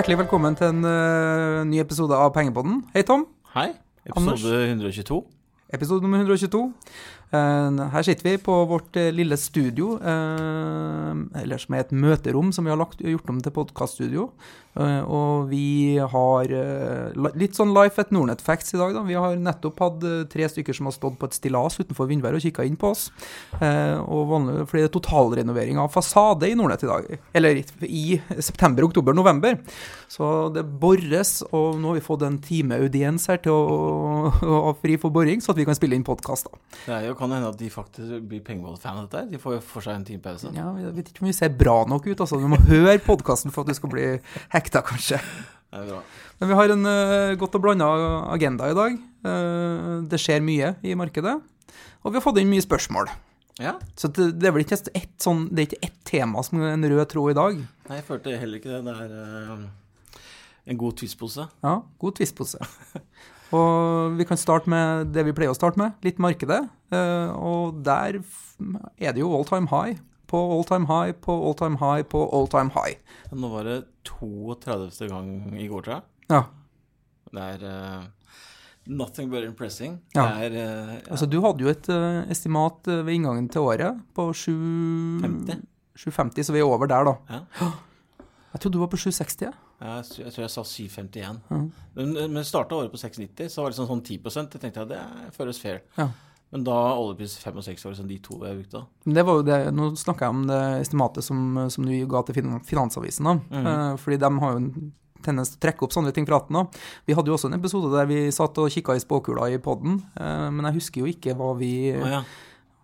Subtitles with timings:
[0.00, 2.78] Hjertelig velkommen til en uh, ny episode av Pengepodden.
[2.94, 3.26] Hei, Tom.
[3.52, 3.66] Hei.
[4.08, 5.18] Episode 122.
[5.76, 6.62] Episode nummer 122.
[7.30, 12.50] Eh, her sitter vi på vårt eh, lille studio, eh, eller som er et møterom
[12.54, 14.32] som vi har lagt, gjort om til podkaststudio.
[14.80, 16.52] Og vi har
[17.34, 18.92] litt sånn Life at Nordnet Facts i dag.
[18.94, 19.00] da.
[19.02, 22.44] Vi har nettopp hatt tre stykker som har stått på et stillas utenfor Vindvær og
[22.44, 23.08] kikka inn på oss.
[23.58, 27.10] Og vanlig, fordi det er totalrenovering av fasade i Nordnett i dag.
[27.34, 28.04] Eller i,
[28.38, 29.58] september, oktober, november.
[30.06, 34.30] Så det bores, og nå har vi fått en time audiens her til å,
[34.70, 36.46] å fri for boring, så at vi kan spille inn podkast.
[36.86, 39.22] Det er jo, kan hende at de faktisk blir pengeball-fan av dette.
[39.22, 39.30] her.
[39.30, 40.50] De får jo for seg en time pause.
[40.56, 42.40] Ja, jeg vet ikke om vi ser bra nok ut, altså.
[42.40, 44.06] Du må høre podkasten for at du skal bli
[44.54, 45.20] hekta, kanskje.
[45.70, 46.02] Det er bra.
[46.40, 47.88] Men vi har en uh, godt og blanda
[48.32, 49.00] agenda i dag.
[49.26, 51.36] Uh, det skjer mye i markedet.
[52.00, 53.10] Og vi har fått inn mye spørsmål.
[53.60, 53.74] Ja.
[53.98, 56.72] Så det, det er vel ikke ett sånn, det er ikke ett tema som er
[56.72, 57.60] en rød tråd i dag.
[57.90, 58.80] Nei, jeg følte heller ikke det.
[58.88, 59.12] Det er
[59.60, 60.24] uh,
[60.72, 61.46] en god twistpose.
[61.66, 62.64] Ja, god tvistpose.
[63.56, 66.62] Og vi kan starte med det vi pleier å starte med, litt markedet.
[66.94, 69.98] Eh, og der er det jo all time high
[70.30, 72.94] på all time high på all time high på all time high.
[73.34, 75.08] Nå var det 32.
[75.10, 75.28] gang
[75.58, 76.06] i går, tror jeg.
[76.30, 76.42] Ja.
[77.30, 78.04] Det er uh,
[78.86, 79.98] nothing but impressing.
[80.14, 80.28] Ja.
[80.38, 81.00] Er uh, ja.
[81.10, 84.54] Altså, du hadde jo et uh, estimat ved inngangen til året på 7...
[85.26, 85.66] 50.
[86.00, 87.40] 750, så vi er over der, da.
[87.60, 87.70] Ja.
[88.54, 89.42] Jeg trodde du var på 760.
[89.46, 89.52] jeg.
[89.80, 91.38] Jeg, jeg tror jeg sa 751.
[91.48, 91.68] Mm.
[91.96, 94.90] Men, men starta året på 690, så var det sånn, sånn 10% Jeg tenkte at
[94.92, 95.00] det
[95.36, 95.80] føles fair.
[95.96, 96.10] Ja.
[96.50, 98.80] Men da oljepris 65 var liksom de to jeg brukte.
[99.06, 102.40] Det var jo det, Nå snakka jeg om det estimatet som, som du ga til
[102.66, 103.28] Finansavisen.
[103.28, 103.36] da.
[103.38, 103.68] mm.
[103.72, 104.70] Eh, fordi de har jo en
[105.22, 106.58] tendens til å trekke opp sånne ting fra hatten.
[106.58, 106.82] da.
[107.06, 110.00] Vi hadde jo også en episode der vi satt og kikka i spåkula i poden,
[110.16, 112.22] men jeg husker jo ikke hva vi, Å ja.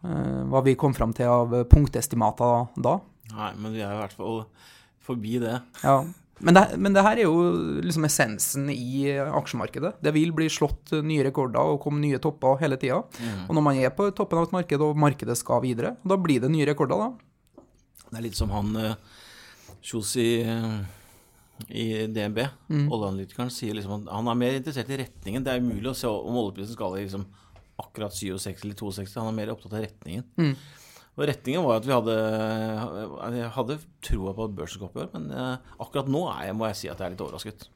[0.04, 2.98] eh, hva vi kom fram til av punktestimater da.
[3.32, 4.44] Nei, men vi er i hvert fall
[5.06, 5.56] forbi det.
[5.82, 6.00] Ja.
[6.44, 7.36] Men det, men det her er jo
[7.80, 9.94] liksom essensen i aksjemarkedet.
[10.04, 12.98] Det vil bli slått nye rekorder og komme nye topper hele tida.
[13.22, 13.46] Mm.
[13.46, 16.42] Og når man er på toppen av et marked, og markedet skal videre, da blir
[16.44, 17.62] det nye rekorder, da.
[18.10, 18.92] Det er litt som han uh,
[19.86, 20.76] Sjosi eh,
[21.72, 22.88] i DNB, Mm.
[22.92, 25.44] oljeanalytikeren, sier liksom at han er mer interessert i retningen.
[25.46, 27.24] Det er umulig å se om oljeprisen skal i liksom
[27.80, 29.20] akkurat 67 eller 62.
[29.22, 30.24] Han er mer opptatt av retningen.
[30.36, 30.52] Mm.
[31.16, 32.16] Og retningen var at vi hadde
[33.38, 36.56] Jeg hadde troa på at børsen skulle opp i år, men eh, akkurat nå jeg,
[36.56, 37.68] må jeg si at jeg er litt overrasket.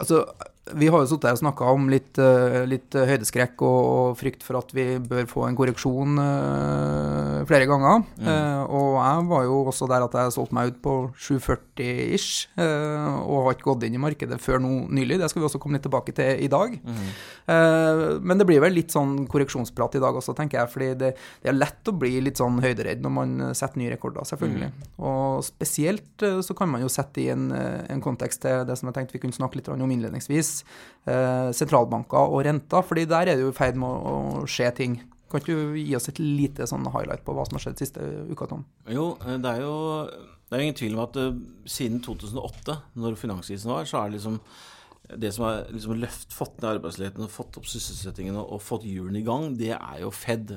[0.00, 0.24] Altså,
[0.72, 4.70] vi har jo sittet og snakka om litt, eh, litt høydeskrekk og, frykt for at
[4.72, 8.04] vi bør få en korreksjon eh, flere ganger.
[8.24, 13.20] Eh, og jeg var jo også der at jeg solgte meg ut på 740-ish, uh,
[13.26, 15.18] og har ikke gått inn i markedet før nå nylig.
[15.20, 16.76] Det skal vi også komme litt tilbake til i dag.
[16.80, 20.72] Eh, men det blir vel litt sånn korreksjonsprat i dag også, tenker jeg.
[20.72, 21.10] fordi det,
[21.44, 24.70] det er lett å bli litt sånn høyderedd når man setter nye rekorder, selvfølgelig.
[25.04, 28.98] Og spesielt så kan man jo sette i en, en kontekst til det som jeg
[28.98, 30.64] tenkte vi kunne snakke litt om innledningsvis.
[31.06, 35.00] eh, sentralbanker og renter, fordi der er det jo i ferd med å, skje ting.
[35.30, 38.04] Kan ikke du gi oss et lite sånn highlight på hva som har skjedd siste
[38.30, 38.64] uka, Tom?
[38.88, 39.74] Jo, eh, det er jo,
[40.48, 41.34] det er ingen tvil om at eh,
[41.66, 44.40] siden 2008, når finanskrisen var, så er det liksom
[45.20, 48.86] det som har liksom løft, fått ned arbeidsledigheten og fått opp sysselsettingen og, og fått
[48.88, 50.54] hjulene i gang, det er jo Fed.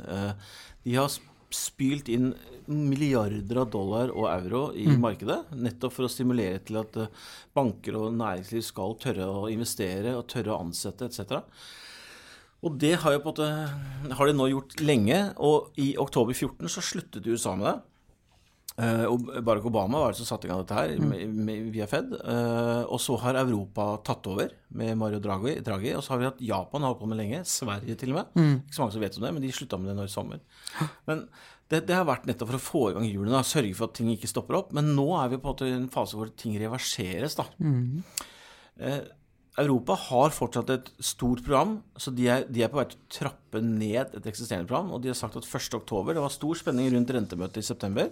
[0.87, 1.11] De har
[1.53, 2.31] spylt inn
[2.67, 7.11] milliarder av dollar og euro i markedet, nettopp for å stimulere til at eh,
[7.55, 11.37] banker og næringsliv skal tørre å investere og tørre å ansette etc.
[12.65, 16.35] Og det har jo på en måte har de nå gjort lenge, og i oktober
[16.35, 17.77] 14 så sluttet USA med det.
[18.77, 21.87] Eh, og Barack Obama var det som satte i gang dette her med, med, via
[21.89, 22.11] Fed.
[22.13, 25.55] Eh, og så har Europa tatt over med Mario Draghi.
[25.65, 27.41] Draghi og så har vi hatt Japan holdt på med lenge.
[27.49, 28.41] Sverige til og med.
[28.59, 30.43] Ikke så mange som vet om det, men de slutta med det nå i sommer.
[31.09, 31.25] Men
[31.71, 34.13] det, det har vært nettopp for å få i gang hjulene, sørge for at ting
[34.13, 34.73] ikke stopper opp.
[34.77, 37.39] Men nå er vi på en måte i en fase hvor ting reverseres.
[37.39, 37.47] da.
[38.77, 39.01] Eh,
[39.57, 43.13] Europa har fortsatt et stort program, så de er, de er på vei til å
[43.15, 44.91] trappe ned et eksisterende program.
[44.93, 45.79] Og de har sagt at 1.
[45.79, 48.11] oktober, Det var stor spenning rundt rentemøtet i september.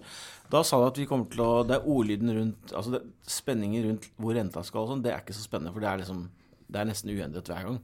[0.50, 3.86] Da sa de at vi kommer til å Det er ordlyden rundt Altså det, spenningen
[3.86, 6.28] rundt hvor renta skal og sånn, det er ikke så spennende, for det er liksom
[6.66, 7.80] Det er nesten uendret hver gang.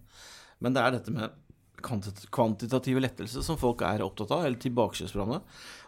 [0.60, 1.38] Men det er dette med
[1.82, 5.42] kvantitative lettelse som folk er opptatt av, eller tilbakekjøpsprogrammet.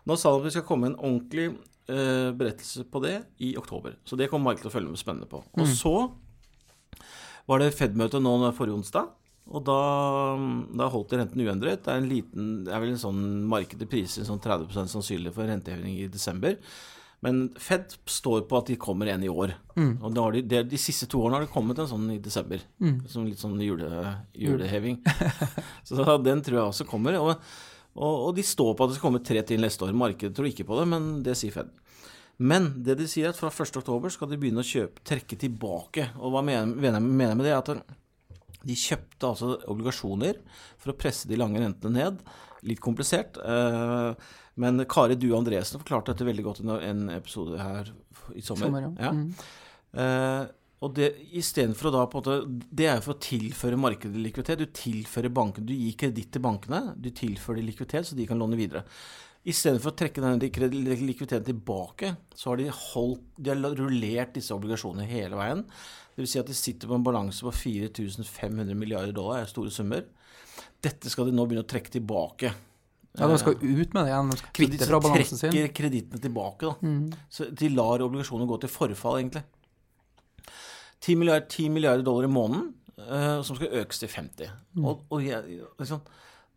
[0.09, 3.97] Nå sa de at vi skal komme en ordentlig uh, berettelse på det i oktober.
[4.05, 5.43] Så det kommer Mike til å følge med spennende på.
[5.53, 5.93] Og så
[7.49, 9.11] var det Fed-møte nå forrige onsdag.
[9.51, 9.77] Og da,
[10.79, 11.83] da holdt de renten uendret.
[11.83, 15.49] Det er, en liten, det er vel en sånn markedet priser sånn 30% sannsynlig for
[15.49, 16.55] renteheving i desember.
[17.23, 19.53] Men Fed står på at de kommer en i år.
[20.03, 22.19] Og da har de, det, de siste to årene har det kommet en sånn i
[22.23, 22.63] desember.
[23.11, 24.99] Som litt sånn jule, juleheving.
[25.87, 27.19] Så den tror jeg også kommer.
[27.19, 27.35] Og,
[27.95, 29.95] og, og de står på at det skal komme tre til neste år.
[29.95, 31.71] Markedet tror ikke på det, men det sier Fed.
[32.41, 36.07] Men det de sier, er at fra 1.10 skal de begynne å kjøpe, trekke tilbake.
[36.17, 37.53] Og hva mener jeg med det?
[37.53, 37.69] At
[38.63, 40.39] de kjøpte altså obligasjoner
[40.81, 42.23] for å presse de lange rentene ned.
[42.65, 43.37] Litt komplisert.
[43.37, 44.31] Eh,
[44.63, 47.89] men Kari Due Andresen forklarte dette veldig godt i en episode her
[48.33, 48.67] i sommer.
[48.67, 48.91] sommer ja.
[49.03, 49.13] Ja.
[49.13, 49.31] Mm.
[50.03, 50.43] Eh,
[50.83, 54.19] og det istedenfor å da på en måte Det er jo for å tilføre markedet
[54.19, 54.59] likviditet.
[54.59, 56.81] Du tilfører bankene, du gir kreditt til bankene.
[56.99, 58.83] Du tilfører de likviditet, så de kan låne videre.
[59.43, 65.07] Istedenfor å trekke denne likviditeten tilbake, så har de, holdt, de har rullert disse obligasjonene
[65.09, 65.65] hele veien.
[66.15, 66.29] Dvs.
[66.31, 70.05] Si at de sitter på en balanse på 4500 milliarder dollar, er store summer.
[70.83, 72.53] Dette skal de nå begynne å trekke tilbake.
[73.13, 75.51] Ja, De skal ut med det igjen, de skal kvitte fra balansen sin.
[75.51, 76.69] De trekker kredittene tilbake.
[76.69, 76.87] da.
[76.87, 77.27] Mm.
[77.29, 79.43] Så De lar obligasjonene gå til forfall, egentlig.
[81.03, 84.53] 10 milliarder, 10 milliarder dollar i måneden, uh, som skal økes til 50.
[84.77, 84.85] Mm.
[84.87, 86.01] Og, og jeg, liksom,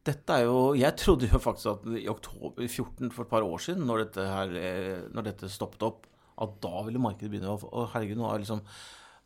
[0.06, 3.62] dette er jo Jeg trodde jo faktisk at i oktober 14, for et par år
[3.62, 6.06] siden, når dette, her, eh, når dette stoppet opp,
[6.42, 8.62] at da ville markedet begynne å Å herregud, nå er liksom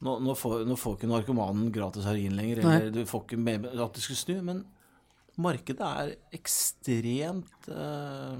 [0.00, 2.92] nå, nå, får, nå får ikke narkomanen gratis heroin lenger, eller Nei.
[2.94, 4.38] du får ikke med at det skulle snu.
[4.46, 4.62] Men
[5.44, 8.38] markedet er ekstremt uh,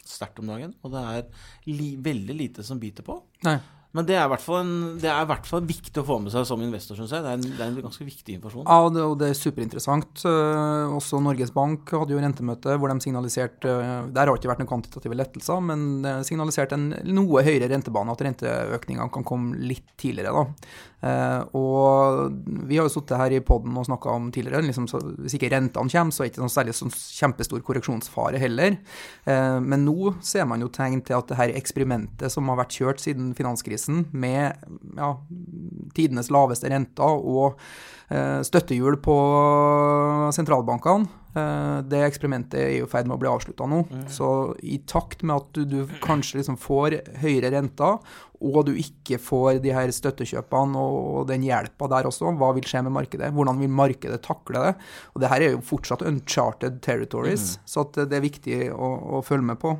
[0.00, 1.26] sterkt om dagen, og det er
[1.68, 3.18] li, veldig lite som biter på.
[3.44, 3.58] Nei.
[3.90, 6.60] Men det er, en, det er i hvert fall viktig å få med seg som
[6.62, 7.24] investor, syns jeg.
[7.24, 8.68] Det er, en, det er, en, ganske viktig informasjon.
[8.68, 10.22] Ja, og det, og det er superinteressant.
[10.22, 14.62] Uh, også Norges Bank hadde jo rentemøte hvor de signaliserte uh, Der har ikke vært
[14.62, 19.90] noen kvantitative lettelser, men det signaliserte en noe høyere rentebane, at renteøkningene kan komme litt
[19.98, 20.38] tidligere.
[20.38, 20.78] da.
[21.56, 22.34] Og
[22.68, 24.84] vi har jo sittet her i poden og snakka om tidligere, liksom,
[25.24, 28.76] hvis ikke rentene kommer, så er det ikke noen særlig sånn kjempestor korreksjonsfare heller.
[29.24, 33.00] men nå ser man jo tegn til at det her eksperimentet som har vært kjørt
[33.00, 34.52] siden finanskrisen, finanskrisen med
[34.96, 35.16] ja,
[35.94, 37.58] tidenes laveste renter og
[38.10, 39.16] eh, støttehjul på
[40.32, 41.08] sentralbankene.
[41.30, 43.84] Eh, det eksperimentet er i ferd med å bli avslutta nå.
[43.90, 44.08] Mm.
[44.08, 47.98] Så i takt med at du, du kanskje liksom får høyere renter,
[48.40, 52.80] og du ikke får de her støttekjøpene og den hjelpa der også, hva vil skje
[52.86, 53.28] med markedet?
[53.36, 54.72] Hvordan vil markedet takle det?
[55.12, 57.68] Og det her er jo fortsatt uncharted territories, mm.
[57.68, 59.76] så det er viktig å, å følge med på.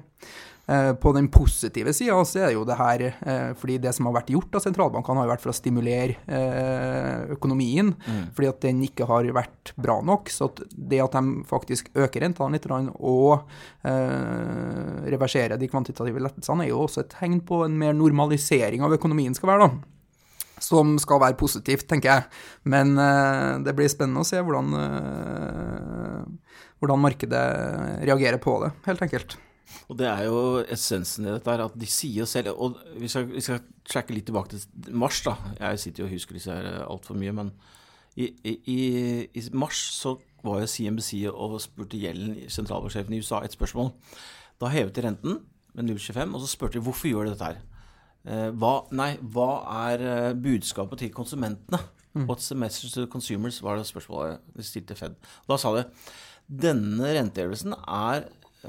[0.70, 4.06] Eh, på den positive sida så er det jo det her eh, fordi det som
[4.06, 7.90] har vært gjort av sentralbankene, har jo vært for å stimulere eh, økonomien.
[7.98, 8.20] Mm.
[8.36, 10.30] Fordi at den ikke har vært bra nok.
[10.30, 13.48] Så det at de faktisk øker rentene litt og
[15.10, 19.34] reverserer de kvantitative lettelsene, er jo også et tegn på en mer normalisering av økonomien
[19.34, 20.60] skal være, da.
[20.62, 22.26] Som skal være positivt, tenker jeg.
[22.70, 22.94] Men
[23.64, 24.74] det blir spennende å se hvordan,
[26.78, 27.46] hvordan markedet
[28.04, 29.40] reagerer på det, helt enkelt.
[29.88, 30.40] Og det er jo
[30.70, 34.54] essensen i dette, at de sier selv Og vi skal, vi skal tracke litt tilbake
[34.54, 35.36] til mars, da.
[35.58, 37.52] Jeg sitter jo og husker disse her altfor mye, men
[38.18, 38.54] i, i,
[39.30, 43.92] i, mars så var jo CNBC og spurte gjelden sentralbanksjefen i USA et spørsmål.
[44.60, 45.38] Da hevet de renten
[45.74, 47.60] med 0,25, og så spurte de hvorfor gjør de dette her.
[48.28, 49.50] Eh, hva, nei, hva
[49.86, 51.80] er eh, budskapet til konsumentene?
[52.12, 52.26] Mm.
[52.26, 53.62] What's the message to the consumers?
[53.62, 55.14] var det spørsmålet de stilte Fed.
[55.48, 55.86] Da sa de
[56.50, 58.24] denne rentehevelsen er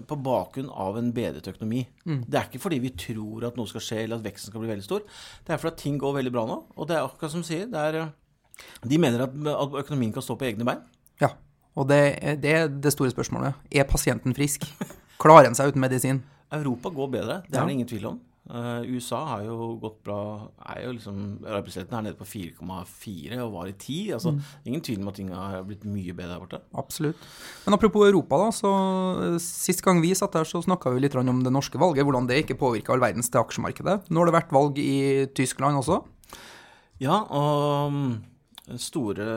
[0.07, 1.83] på bakgrunn av en bedret økonomi.
[2.05, 2.23] Mm.
[2.27, 4.71] Det er ikke fordi vi tror at noe skal skje eller at veksten skal bli
[4.71, 5.03] veldig stor.
[5.43, 6.57] Det er fordi at ting går veldig bra nå.
[6.77, 10.25] Og det er akkurat som du sier, er, eh, de mener at, at, økonomien kan
[10.25, 10.83] stå på egne bein.
[11.21, 11.33] Ja,
[11.75, 12.01] og det,
[12.43, 13.59] det er det store spørsmålet.
[13.71, 14.67] Er pasienten frisk?
[15.21, 16.23] Klarer han seg uten medisin?
[16.51, 18.19] Europa går bedre, det er det ingen tvil om.
[18.51, 23.53] Uh, USA har jo gått bra er jo liksom, Arbeidsledigheten er nede på 4,4 og
[23.53, 23.99] var i 10.
[24.17, 24.41] altså mm.
[24.67, 26.59] Ingen tvil om at ting har blitt mye bedre der borte.
[26.75, 27.21] Absolutt.
[27.63, 28.49] Men apropos Europa, da.
[28.55, 28.71] så
[29.21, 32.03] uh, Sist gang vi satt her, så snakka vi litt om det norske valget.
[32.03, 34.11] Hvordan det ikke påvirker all verdens til aksjemarkedet.
[34.11, 36.01] Nå har det vært valg i Tyskland også?
[36.99, 38.03] Ja, og um,
[38.75, 39.29] store,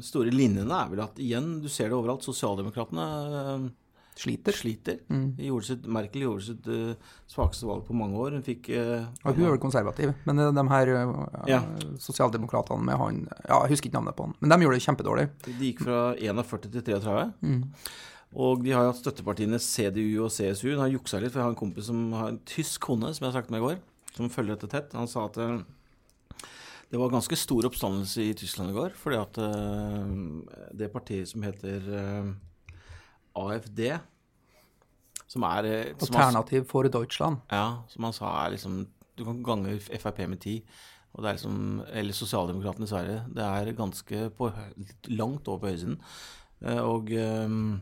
[0.00, 3.06] store linjene er vel at igjen, du ser det overalt, sosialdemokratene
[4.20, 4.52] Sliter.
[4.52, 4.98] Sliter.
[5.08, 5.32] Mm.
[5.38, 8.36] Gjorde sitt, Merkel gjorde sitt uh, svakeste valg på mange år.
[8.36, 11.14] Hun fikk uh, ja, Hun er vel konservativ, men de her uh,
[11.48, 11.62] ja.
[12.02, 15.26] sosialdemokratene med han ja, Jeg husker ikke navnet på han, men de gjorde det kjempedårlig.
[15.46, 17.26] De gikk fra 41 til 33.
[17.40, 17.62] Mm.
[18.44, 20.68] Og de har hatt støttepartiene CDU og CSU.
[20.74, 23.24] De har juksa litt, for jeg har en kompis som har en tysk kone, som
[23.24, 23.80] jeg har sagt med i går,
[24.14, 24.94] som følger dette tett.
[24.98, 25.40] Han sa at
[26.90, 29.42] det var ganske stor oppstandelse i Tyskland i går, fordi at
[30.78, 31.90] det partiet som heter
[33.38, 33.82] AFD,
[35.30, 37.42] som er eh, som Alternativ for Deutschland.
[37.50, 38.86] Ja, som han sa er liksom
[39.18, 40.62] Du kan gange Frp med ti.
[41.12, 43.22] Og det er liksom, eller Sosialdemokratene i Sverige.
[43.34, 44.50] Det er ganske på,
[45.10, 45.96] langt over på høyresiden.
[46.64, 47.80] Eh, og ehm,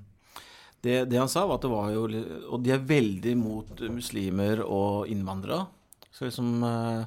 [0.83, 2.07] det, det, han sa, var at det var jo
[2.55, 5.67] Og de er veldig mot muslimer og innvandrere.
[6.11, 7.05] Så liksom eh,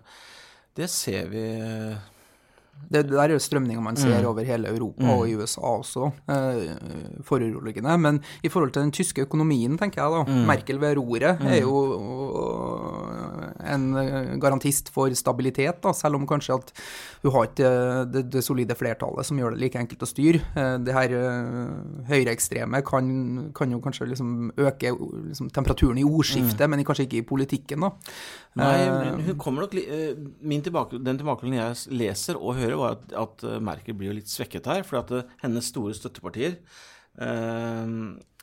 [0.77, 1.45] Det ser vi
[2.89, 4.27] det, det, der er jo strømninger man ser mm.
[4.27, 5.09] over hele Europa mm.
[5.09, 7.97] og i USA også, eh, foruroligende.
[7.97, 10.45] Men i forhold til den tyske økonomien, tenker jeg da, mm.
[10.49, 11.61] Merkel ved roret er mm.
[11.61, 11.73] jo
[13.63, 16.73] en eh, garantist for stabilitet, da, selv om kanskje at
[17.21, 17.71] hun har ikke
[18.11, 20.41] det, det, solide flertallet som gjør det like enkelt å styre.
[20.81, 21.13] Det her
[22.09, 23.11] høyreekstreme kan,
[23.57, 24.93] kan, jo kanskje liksom øke
[25.29, 26.73] liksom, temperaturen i ordskiftet, mm.
[26.73, 27.91] men kanskje ikke i politikken, da.
[28.59, 29.77] Nei, hun kommer nok
[30.41, 34.31] min tilbake, Den tilbakemeldingen jeg leser og hører, var at, at Merkel blir jo litt
[34.31, 34.83] svekket her.
[34.87, 35.13] For at
[35.43, 36.57] hennes store støttepartier
[37.21, 37.95] eh,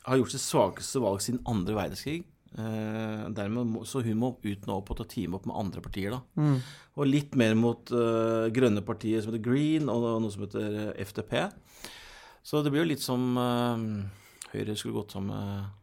[0.08, 2.26] har gjort sitt svakeste valg siden andre verdenskrig.
[2.56, 6.16] Eh, dermed, så hun må ut nå på å teame opp med andre partier.
[6.16, 6.20] da.
[6.40, 6.60] Mm.
[6.98, 11.08] Og litt mer mot uh, grønne partier som heter Green, og noe som heter FDP
[11.08, 11.92] FTP.
[12.42, 13.76] Så det blir jo litt som uh,
[14.54, 15.74] Høyre skulle gått sammen med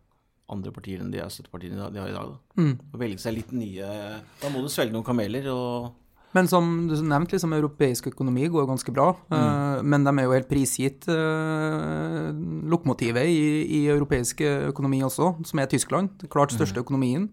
[0.52, 2.34] andre partier enn de støttepartiene de har i dag.
[2.34, 2.62] Da.
[2.62, 2.74] Mm.
[2.92, 3.88] Og velge seg litt nye
[4.42, 5.48] Da må du svelge noen kameler.
[5.54, 5.94] og
[6.36, 9.14] men som du nevnte, liksom, europeisk økonomi går ganske bra.
[9.32, 9.36] Mm.
[9.36, 12.34] Uh, men de er jo helt prisgitt uh,
[12.72, 16.28] lokomotivet i, i, europeisk økonomi også, som er Tyskland.
[16.32, 16.84] Klart største mm.
[16.84, 17.30] økonomien.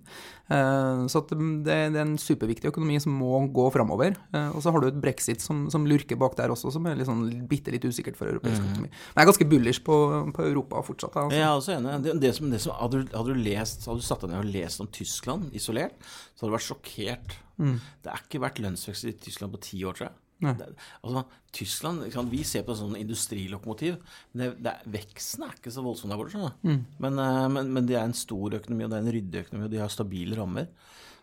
[0.52, 4.14] Uh, så det, det, er en superviktig økonomi som må gå framover.
[4.54, 7.10] Og så har du et brexit som, som, lurker bak der også, som er litt
[7.10, 8.70] sånn, bitte litt usikkert for europeisk mm.
[8.70, 8.92] økonomi.
[8.92, 9.96] Men jeg er ganske bullish på,
[10.36, 11.24] på Europa fortsatt.
[11.24, 11.40] Altså.
[11.40, 11.98] Jeg er også enig.
[12.06, 14.58] Det, det som, som, hadde, du, hadde, du lest, hadde du satt deg ned og
[14.60, 15.98] lest om Tyskland isolert,
[16.36, 17.78] så hadde du vært sjokkert Mm.
[18.02, 20.18] Det har ikke vært lønnsvekst i Tyskland på ti år, tror jeg.
[20.42, 20.66] Det,
[21.06, 21.22] altså,
[21.54, 24.00] Tyskland, Vi ser på det som industrilokomotiv,
[24.34, 26.50] det, det, veksten er ikke så voldsom der borte.
[26.66, 26.80] Mm.
[26.98, 29.68] Men, uh, men, men, det er en stor økonomi, og det er en ryddig økonomi,
[29.68, 30.66] og de har stabile rammer.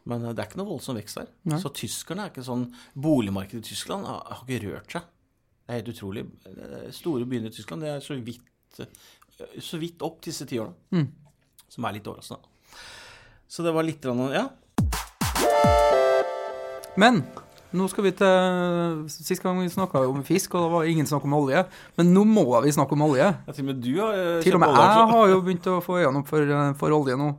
[0.08, 1.34] Men uh, det er ikke noe voldsom vekst der.
[1.51, 1.60] Nei.
[1.60, 5.10] Så tyskerne er ikke sånn Boligmarkedet i Tyskland har, har, ikke rørt seg.
[5.60, 6.24] Det er helt utrolig.
[6.96, 8.79] Store byer i Tyskland det er så vidt,
[9.62, 10.79] så vidt opp disse ti årene.
[10.96, 11.67] Mm.
[11.69, 12.55] Som er litt overraskende.
[13.50, 14.48] Så det var litt Ja.
[17.00, 17.22] Men
[17.75, 21.25] nå skal vi til Sist gang vi snakka om fisk, og da var ingen snakk
[21.27, 21.63] om olje.
[22.00, 23.27] Men nå må vi snakke om olje.
[23.29, 25.79] Ja, til og med du har eh, Til og med jeg har jo begynt å
[25.86, 27.34] få øynene opp for, eh, for, olje nå.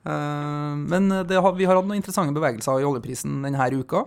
[0.00, 4.06] Uh, men har, vi har hatt noen interessante bevegelser i oljeprisen denne uka.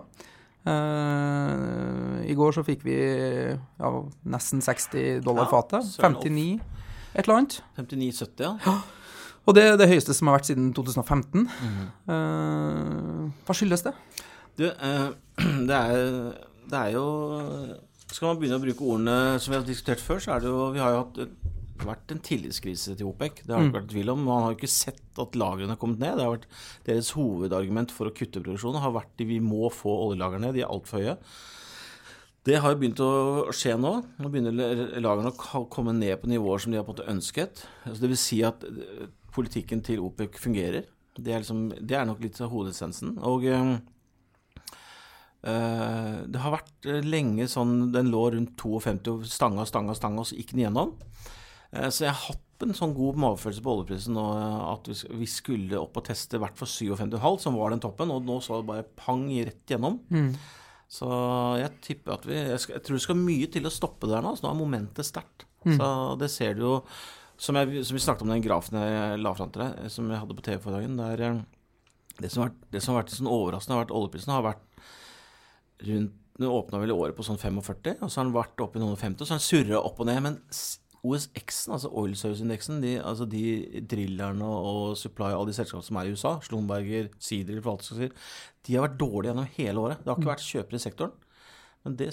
[0.64, 3.90] Uh, I går så fikk vi ja,
[4.32, 5.90] nesten 60 dollar ja, fatet.
[6.02, 6.58] 59
[7.14, 7.60] et eller annet.
[7.78, 8.78] 59,70, ja.
[9.44, 11.44] Og det er det høyeste som har vært siden 2015.
[11.46, 11.82] Mm.
[12.08, 13.92] Uh, hva skyldes det?
[14.58, 15.08] Du, eh,
[15.68, 16.04] det, er,
[16.70, 17.06] det er jo
[18.06, 20.68] Skal man begynne å bruke ordene som vi har diskutert før, så er det jo
[20.74, 21.24] Vi har jo hatt
[21.84, 23.40] vært en tillitskrise til OPEC.
[23.42, 23.80] Det har det ikke mm.
[23.80, 24.20] vært tvil om.
[24.22, 26.14] Man har jo ikke sett at lagrene har kommet ned.
[26.16, 26.46] Det har vært
[26.86, 30.56] Deres hovedargument for å kutte produksjonen har vært at vi må få oljelagrene ned.
[30.56, 31.16] De er altfor høye.
[32.44, 33.10] Det har jo begynt å
[33.56, 33.92] skje nå.
[34.22, 37.64] Nå begynner lagrene å komme ned på nivåer som de har på en måte ønsket.
[37.88, 40.86] Altså det vil si at eh, politikken til OPEC fungerer.
[41.18, 43.16] Det er, liksom, det er nok litt av hovedessensen.
[43.26, 43.74] Og Eh,
[45.44, 50.38] det har vært eh, lenge sånn Den lå rundt 52, stanga, stanga, stanga, og så
[50.38, 50.94] gikk den igjennom.
[51.74, 54.24] Eh, så jeg har hatt en sånn god magefølelse på oljeprisen nå
[54.70, 58.38] at vi skulle opp og teste hvert for 57,5, som var den toppen, og nå
[58.44, 59.98] så det bare pang rett gjennom.
[60.08, 60.30] Mm.
[60.94, 61.08] Så
[61.58, 64.14] jeg tipper at vi jeg, skal, jeg, tror det skal mye til å stoppe det
[64.14, 64.36] der nå.
[64.38, 65.44] Så nå er momentet sterkt.
[65.64, 65.76] Mm.
[65.76, 65.88] Så
[66.20, 66.74] det ser du jo
[67.40, 70.22] som, jeg, som, vi snakket om den grafen jeg la fram til deg, som jeg
[70.22, 71.00] hadde på TV forrige dagen.
[71.00, 74.46] Der, det som har vært, det som har vært sånn overraskende, har vært oljeprisen har
[74.46, 74.84] vært
[75.82, 78.82] rundt Nå åpna vel året på sånn 45, og så har den vært oppe i
[78.82, 80.16] noen og 50, og så har den surra opp og ned.
[80.24, 80.38] Men
[81.04, 83.42] OSX-en, altså Oil Service-indeksen, de, altså de
[83.90, 88.00] drillerne og Supply, alle de selskapene som er i USA, Slumberger, Seadrill, for alt skal
[88.00, 88.08] si,
[88.64, 90.00] de har vært dårlige gjennom hele året.
[90.00, 91.14] Det har ikke vært kjøpere i sektoren.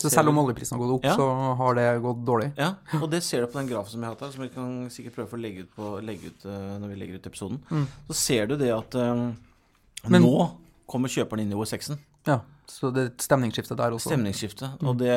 [0.03, 1.15] så selv om oljeprisen har gått opp, ja.
[1.15, 2.51] så har det gått dårlig?
[2.59, 4.51] Ja, og det ser du på den grafen som jeg har hatt her, som vi
[4.53, 7.61] kan sikkert prøve å legge ut, på, legge ut uh, når vi legger ut episoden.
[7.71, 7.85] Mm.
[8.11, 9.29] Så ser du det at um,
[10.11, 10.49] Men, nå
[10.91, 12.03] kommer kjøperne inn i OSX-en.
[12.27, 12.41] Ja.
[12.71, 14.11] Så det er et stemningsskifte der også.
[14.13, 14.71] Stemningsskifte.
[14.79, 14.89] Mm.
[14.91, 15.13] Og det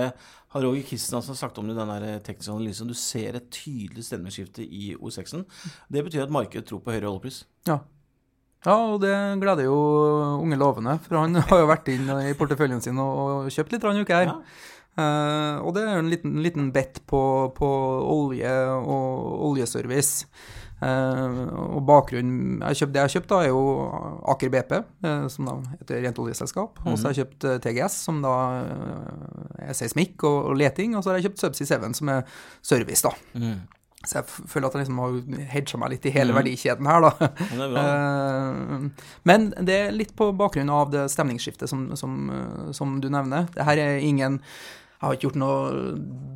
[0.54, 2.90] har Roger Kristiansen sagt om det i den tekniske analysen.
[2.90, 5.46] Du ser et tydelig stemningsskifte i O6-en.
[5.92, 7.44] Det betyr at markedet tror på høyere oljepris.
[7.68, 7.80] Ja.
[8.66, 9.78] ja, og det gleder jo
[10.42, 14.22] unge lovende, for han har jo vært inn i porteføljen sin og, kjøpt litt uka
[14.22, 14.32] her.
[14.34, 14.70] Ja.
[14.94, 17.20] Uh, og det er en liten, liten bet på,
[17.56, 17.70] på
[18.14, 20.28] olje og oljeservice.
[20.84, 23.60] Uh, og bakgrunnen jeg kjøpt, Det jeg har kjøpt, da, er jo
[24.34, 24.72] Aker BP,
[25.06, 26.82] eh, som da heter rent oljeselskap.
[26.82, 26.90] Mm.
[26.90, 28.34] Og så har jeg kjøpt uh, TGS, som da
[29.64, 30.96] er seismikk og, og, leting.
[30.98, 33.14] Og så har jeg kjøpt Subsea 7, som er service, da.
[33.38, 33.62] Mm.
[34.04, 36.38] Så jeg føler at jeg liksom har hedga meg litt i hele mm.
[36.42, 37.28] verdikjeden her, da.
[37.48, 37.68] Det
[39.30, 42.18] men det er litt på bakgrunn av det stemningsskiftet som, som,
[42.76, 43.48] som du nevner.
[43.54, 44.42] Det her er ingen
[44.94, 45.94] jeg har ikke gjort noe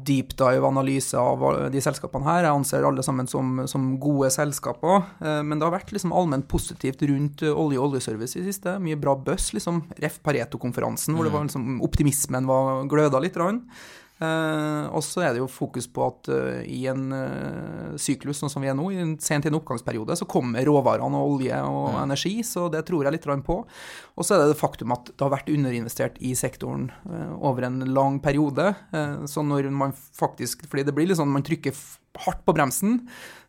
[0.09, 2.43] deep dive-analyse av de selskapene her.
[2.45, 5.07] Jeg anser alle sammen som, som gode selskaper.
[5.23, 8.77] Eh, men det har vært liksom allment positivt rundt olje og oljeservice i det siste.
[8.83, 9.55] Mye bra buzz.
[9.57, 13.39] liksom, Ref Pareto-konferansen, hvor det var liksom, optimismen var gløda litt.
[14.19, 18.51] Eh, og så er det jo fokus på at uh, i en uh, syklus sånn
[18.51, 21.61] som vi er nå, i en sent i en oppgangsperiode, så kommer råvarene og olje
[21.63, 23.61] og energi, så det tror jeg litt på.
[24.19, 27.69] Og så er det det faktum at det har vært underinvestert i sektoren eh, over
[27.69, 28.73] en lang periode.
[28.91, 31.77] Eh, så når man faktisk Fordi det blir litt sånn man trykker
[32.19, 32.97] hardt på bremsen,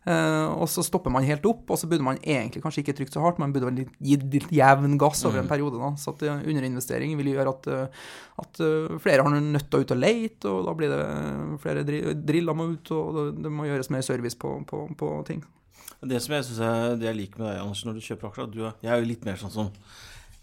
[0.06, 3.16] eh, og så stopper man helt opp, og så burde man egentlig kanskje ikke trykt
[3.16, 5.80] så hardt, man burde gitt litt jevn gass over en periode.
[5.80, 7.66] da, Så at underinvestering vil gjøre at,
[8.44, 8.60] at
[9.02, 11.00] flere har nødt til å ut og leite, og da blir det
[11.64, 11.82] flere
[12.14, 15.42] driller må ut, og det, må gjøres mer service på, på, på ting.
[15.98, 18.54] Det som jeg synes er, det jeg liker med deg, Anders, når du kjøper aksjer,
[18.54, 19.74] er, jeg er jo litt mer sånn som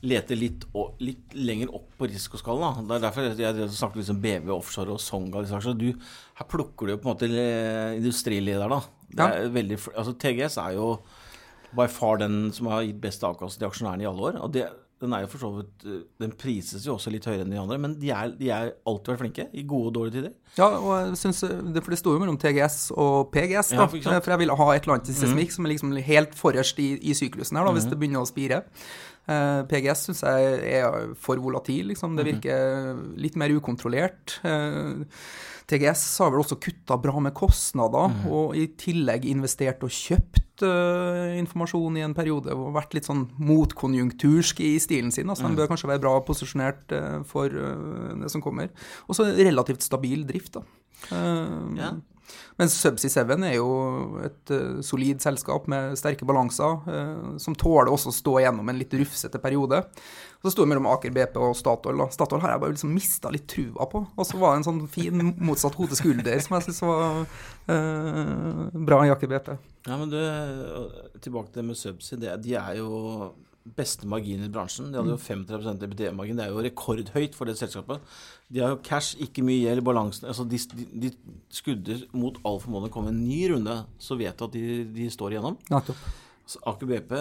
[0.04, 0.66] leter litt,
[1.02, 2.86] litt lenger opp på risikoskalaen.
[2.88, 2.98] da.
[2.98, 5.42] Det er derfor jeg, snakker liksom BV offshore og Songa.
[5.42, 5.78] Aksjene.
[5.78, 5.88] Du,
[6.38, 8.82] her plukker du jo på en måte le- industrileder, da.
[9.10, 9.50] Det Ja.
[9.50, 11.00] veldig, altså TGS er jo
[11.76, 14.42] by far den som har gitt best avkastning til aksjonærene i alle år.
[14.44, 14.70] og det
[15.02, 17.60] den er jo for så vidt, eh, den prises jo også litt høyere enn de
[17.62, 20.32] andre, men de er, de er alltid vært flinke, i gode og dårlige tider.
[20.58, 23.84] Ja, og jeg synes, det, for det sto jo mellom TGS og PGS, da.
[23.84, 26.82] Ja, for for jeg ville ha et eller annet seismikk som er liksom helt forrest
[26.82, 28.64] i, i syklusen her, da, hvis det begynner å spire.
[29.28, 32.16] Eh, PGS syns jeg er for volatil, liksom.
[32.18, 34.40] Det virker litt mer ukontrollert.
[34.48, 35.06] Eh,
[35.68, 41.36] TGS har vel også kutta bra med kostnader, og i tillegg investert og kjøpt uh,
[41.36, 45.28] informasjon i en periode og vært litt sånn motkonjunktursk i stilen sin.
[45.28, 48.72] Altså, Den bør kanskje være bra posisjonert uh, for uh, det som kommer.
[49.08, 50.68] Og så relativt stabil drift, da.
[51.12, 51.98] Ja.
[52.58, 53.68] Men Subsea 7 er jo
[54.26, 58.80] et uh, solid selskap med sterke balanser, uh, som tåler også å stå gjennom en
[58.80, 59.84] litt rufsete periode.
[60.44, 61.98] Så sto det mellom Aker BP og Statoil.
[62.04, 62.10] Da.
[62.14, 64.04] Statoil har jeg bare liksom mista litt trua på.
[64.14, 67.24] Og så var det en sånn fin motsatt hode-skulder som jeg syns var
[67.74, 69.52] eh, bra i Aker BP.
[69.88, 70.20] Ja, men du,
[71.24, 72.22] tilbake til det med Subsea.
[72.22, 73.34] Det, de er jo
[73.76, 74.92] beste margin i bransjen.
[74.92, 76.38] De hadde jo 35% EBITDA-margin.
[76.40, 78.04] Det er jo rekordhøyt for det selskapet.
[78.54, 81.12] De har jo cash, ikke mye gjeld, balansen altså de, de, de
[81.54, 84.64] skudder mot all formodning komme en ny runde, så vet du at de,
[84.96, 85.60] de står igjennom.
[85.74, 86.00] Nettopp.
[86.48, 87.14] Så Aker BP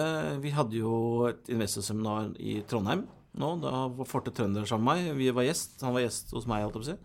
[0.43, 3.05] Vi hadde jo et investorseminar i Trondheim
[3.37, 3.49] nå.
[3.61, 5.17] Da var Forte Trønder sammen med meg.
[5.19, 5.77] Vi var gjest.
[5.85, 6.65] Han var gjest hos meg.
[6.65, 6.97] Alt jeg.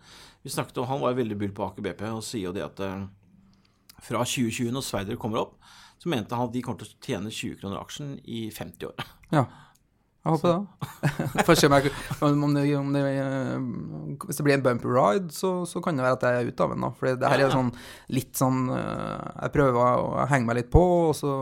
[0.43, 2.79] Vi snakket om, Han var veldig bull på Aker BP og sier jo det at
[2.83, 3.05] eh,
[4.03, 5.53] fra 2020, når Sverdrup kommer opp,
[6.01, 9.05] så mente han at de kommer til å tjene 20 kroner aksjen i 50 år.
[9.31, 9.45] Ja.
[10.23, 11.43] Jeg håper det.
[11.47, 13.63] Får se om om det, om det, eh,
[14.23, 16.63] hvis det blir en bumper ride, så, så kan det være at jeg er ute
[16.63, 16.85] av den.
[16.85, 16.91] da.
[16.95, 17.71] Fordi det her er sånn
[18.15, 21.33] litt sånn eh, Jeg prøver å henge meg litt på, og så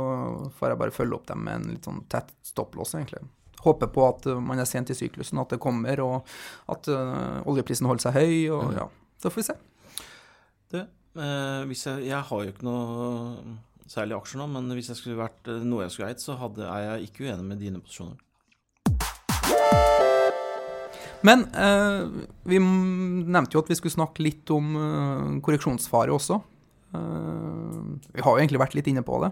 [0.58, 3.22] får jeg bare følge opp dem med en litt sånn tett stopplås, egentlig.
[3.62, 6.34] Håper på at eh, man er sent i syklusen, at det kommer, og
[6.74, 8.34] at oljeprisen holder seg høy.
[8.50, 8.56] Mm.
[8.58, 8.90] og ja,
[9.22, 9.58] Så får vi se.
[10.74, 10.84] Det,
[11.22, 15.54] eh, jeg, jeg har jo ikke noe særlig aksjer nå, men hvis jeg skulle vært
[15.70, 18.18] noe jeg skulle eid, så hadde, er jeg ikke uenig med dine posisjoner.
[21.28, 26.40] Men eh, vi nevnte jo at vi skulle snakke litt om eh, korreksjonsfare også.
[26.98, 27.80] Eh,
[28.16, 29.32] vi har jo egentlig vært litt inne på det.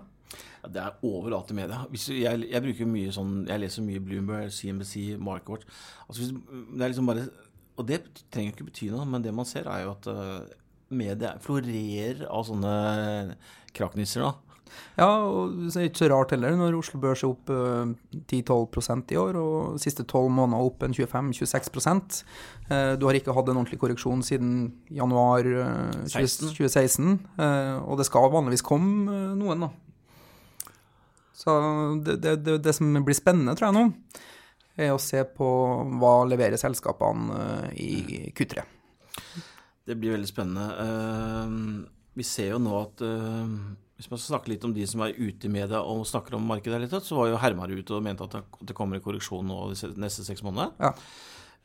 [0.59, 1.81] Ja, det er overalt i media.
[1.91, 5.65] Hvis jeg, jeg bruker mye sånn Jeg leser mye Bloomberg, CNBC, Markwatch.
[6.05, 6.33] Altså, hvis,
[6.75, 7.25] det er liksom bare
[7.79, 10.43] Og det trenger ikke bety noe, men det man ser, er jo at uh,
[10.91, 12.73] media florerer av sånne
[13.77, 14.48] krakknisser, da.
[14.99, 17.93] Ja, og det er ikke så rart heller når Oslo Børs er opp eh,
[18.29, 22.23] 10-12 i år, og de siste tolv måneder opp en 25-26
[22.69, 24.55] eh, Du har ikke hatt en ordentlig korreksjon siden
[24.93, 25.47] januar
[26.05, 29.71] 2016, 2016, eh, og det skal vanligvis komme eh, noen, da.
[31.39, 31.53] Så
[32.03, 33.85] det, det, det, som blir spennende, tror jeg nå,
[34.79, 35.47] er å se på
[35.99, 38.65] hva leverer selskapene eh, i Q3.
[39.87, 40.65] Det blir veldig spennende.
[40.83, 41.53] Eh,
[42.19, 43.53] vi ser jo nå at eh,
[43.99, 46.45] hvis man skal snakke litt om de som er ute i media og snakker om
[46.47, 49.57] markedet, litt, så var jo Hermar ute og mente at det- kommer en korreksjon nå
[49.75, 50.71] de neste seks månedene.
[50.79, 50.93] Ja.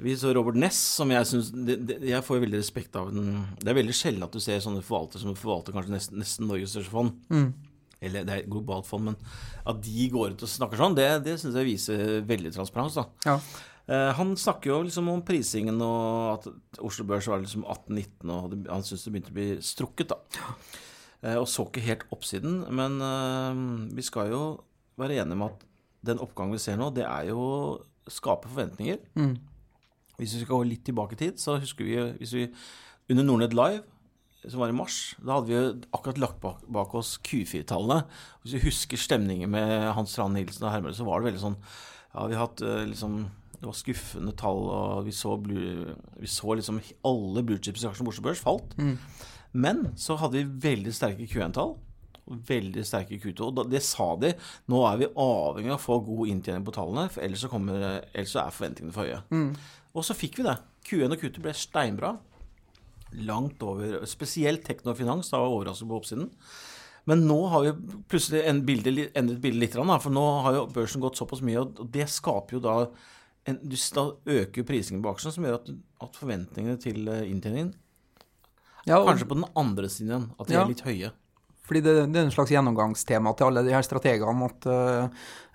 [0.03, 3.77] Vi så Robert Ness, som jeg syns Jeg får veldig respekt av den Det er
[3.79, 7.13] veldig sjelden at du ser sånne forvaltere som forvalter kanskje nesten, nesten Norges største fond.
[8.03, 9.17] Eller det er et globalt fond, men
[9.65, 12.95] at de går ut og snakker sånn, det, det syns jeg viser veldig transparens.
[12.99, 13.07] da.
[13.25, 13.39] Ja.
[13.87, 18.67] Eh, han snakker jo liksom om prisingen og at Oslo Børs var liksom 18-19, og
[18.69, 20.19] han syntes det begynte å bli strukket, da.
[21.25, 22.61] Eh, og så ikke helt oppsiden.
[22.75, 23.65] Men eh,
[23.97, 24.43] vi skal jo
[25.01, 25.65] være enige med at
[26.05, 29.01] den oppgangen vi ser nå, det er jo å skape forventninger.
[30.19, 32.45] Hvis vi skal gå litt tilbake i tid, så husker vi hvis vi
[33.11, 33.83] under Nordnett Live,
[34.45, 38.05] som var i mars, da hadde vi jo akkurat lagt bak, bak oss Q4-tallene.
[38.43, 41.57] Hvis vi husker stemningen med Hans Strand Nilsen og Hermøy, så var det veldig sånn
[42.13, 43.17] Ja, vi har hatt eh, liksom
[43.57, 47.89] Det var skuffende tall, og vi så, blue, vi så liksom alle blue chips i
[47.89, 48.77] aksjen på Oslo Børs falt.
[49.55, 51.77] Men så hadde vi veldig sterke Q1-tall.
[52.25, 53.51] Og veldig sterke Q2.
[53.53, 54.33] Og det sa de.
[54.73, 57.83] Nå er vi avhengig av å få god inntjening på tallene, for ellers så, kommer,
[58.15, 59.19] ellers så er forventningene for høye.
[59.95, 60.57] Og så fikk vi det.
[60.89, 62.15] Q1 og Q2 ble steinbra.
[63.15, 66.31] langt over Spesielt teknofinans da var overrasket på oppsiden.
[67.07, 71.05] Men nå har vi plutselig en bilde, endret bildet litt, for nå har jo børsen
[71.05, 72.77] gått såpass mye, og det skaper jo da
[73.45, 75.69] en, Da øker prisingen på aksjen, som gjør at,
[76.01, 77.75] at forventningene til eh, inntjeningen
[78.85, 80.65] Ja, og, kanskje på den andre siden at de Ja.
[80.65, 81.13] er litt høye.
[81.65, 85.09] fordi det, det er en slags gjennomgangstema til alle de her strategene at uh,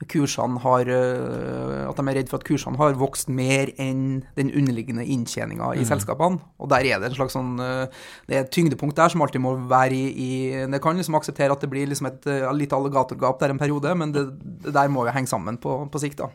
[0.10, 4.50] kursene har uh, At de er redd for at kursene har vokst mer enn den
[4.50, 6.42] underliggende inntjeninga i selskapene.
[6.58, 7.86] Og der er det en slags sånn uh,
[8.26, 11.54] Det er et tyngdepunkt der som alltid må være i, i Det kan liksom akseptere
[11.54, 14.26] at det blir liksom et uh, litt alligatorgap der en periode, men det,
[14.66, 16.32] det der må jo henge sammen på, på sikt, da.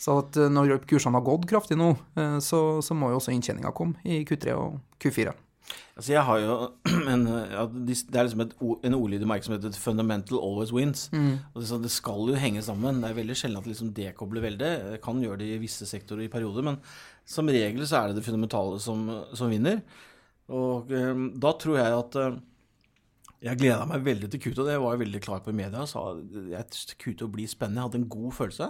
[0.00, 1.92] Så at når kursene har gått kraftig nå,
[2.42, 5.30] så, så må jo også inntjeninga komme i Q3 og Q4.
[5.96, 6.54] Altså jeg har jo
[7.14, 8.54] en, ja, Det er liksom et,
[8.88, 11.08] en ordlyd i markedet som heter 'fundamental always wins'.
[11.54, 13.02] Og det, det skal jo henge sammen.
[13.02, 14.70] Det er veldig sjelden at det liksom dekobler veldig.
[14.92, 16.78] Det kan gjøre det i visse sektorer i perioder, men
[17.24, 19.82] som regel så er det det fundamentale som, som vinner.
[20.52, 22.40] Og eh, da tror jeg at eh,
[23.42, 24.64] jeg gleda meg veldig til Q2.
[24.68, 25.84] Det var jeg veldig klar på i media.
[25.90, 26.02] Sa
[26.58, 27.80] at Kuto blir spennende.
[27.82, 28.68] Jeg hadde en god følelse.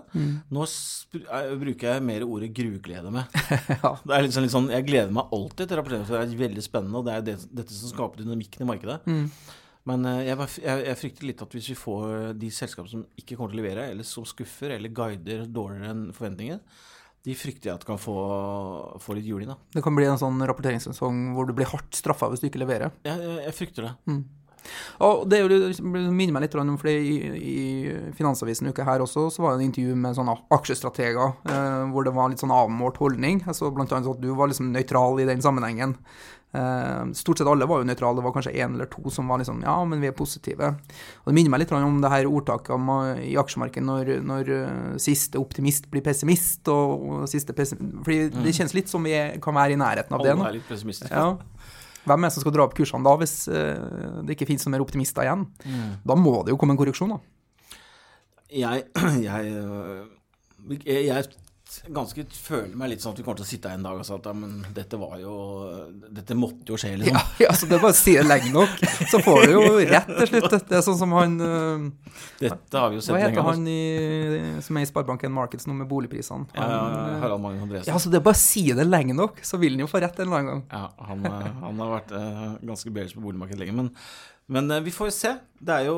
[0.57, 3.41] Nå sp- eh, bruker jeg mer ordet gruglede meg.
[3.83, 3.91] ja.
[4.05, 6.41] Det er litt sånn, litt sånn, jeg gleder meg alltid til rapportering, for det er
[6.47, 7.03] veldig spennende.
[7.03, 8.99] Og det er det, dette som skaper dynamikken i markedet.
[9.91, 13.37] Men eh, jeg, jeg, jeg frykter litt at hvis vi får de selskapene som ikke
[13.37, 16.61] kommer til å levere, eller som skuffer, eller guider dårligere enn forventninger,
[17.23, 18.15] de frykter jeg at kan få,
[18.99, 19.51] få litt juling.
[19.75, 22.91] Det kan bli en sånn rapporteringssesong hvor du blir hardt straffa hvis du ikke leverer.
[23.07, 24.17] Jeg, jeg, jeg frykter det.
[25.03, 29.45] Og det er minner meg litt om, for i, i Finansavisen uka her også, så
[29.45, 33.43] var det en intervju med sånne aksjestrateger, eh, hvor det var litt sånn avmålt holdning.
[33.49, 35.97] Altså blant annet at du var liksom nøytral i den sammenhengen.
[36.53, 39.41] Eh, stort sett alle var jo nøytrale, det var kanskje én eller to som var
[39.41, 40.75] liksom ja, men vi er positive.
[41.23, 44.53] Og det minner meg litt om det her ordtaket om, eh, i aksjemarkedet når, når
[45.01, 49.57] siste optimist blir pessimist, og, og siste pessimist Fordi det kjennes litt som vi kan
[49.57, 51.13] være i nærheten av det Alle er litt pessimistiske.
[51.13, 51.62] Ja.
[52.03, 54.77] Hvem er det som skal dra opp kursene da, hvis eh, det ikke finnes noen
[54.77, 55.47] mer optimister igjen?
[55.63, 55.93] Mm.
[56.09, 57.21] Da må det jo komme en korreksjon, da.
[58.53, 59.23] Jeg, øh,
[60.83, 61.31] jeg, jeg
[61.95, 64.05] ganske føler meg litt sånn at vi kommer til å sitte her en dag og
[64.07, 65.33] si at ja, men dette var jo
[66.13, 67.17] Dette måtte jo skje, liksom.
[67.17, 69.63] Ja, ja, så det er bare å si det lenge nok, så får du jo
[69.95, 70.57] rett til slutt.
[70.69, 71.87] Det er sånn som han eh,
[72.43, 73.79] Dette har vi jo sett Hva heter han i,
[74.67, 76.51] som er i Sparebanken Markets nå med boligprisene?
[76.57, 77.89] Ja, Han, ja, eh, Harald Magne Andresen.
[77.93, 80.03] ja, så det er bare å si det lenge nok, så vil han jo få
[80.05, 80.67] rett en eller annen gang.
[80.73, 82.13] Ja, han, eh, han har vært
[82.69, 83.79] ganske bedre på boligmarkedet lenge.
[83.81, 83.91] Men,
[84.53, 85.31] men eh, vi får jo se.
[85.63, 85.97] Det er jo,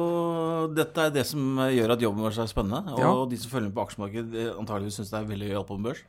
[0.77, 2.95] dette er det som eh, gjør at jobben vår er spennende.
[2.95, 3.11] Og Ja.
[3.31, 5.71] de som følger med på aksjemarkedet, eh, antageligvis syns det er veldig gøy å holde
[5.73, 6.03] på med børs.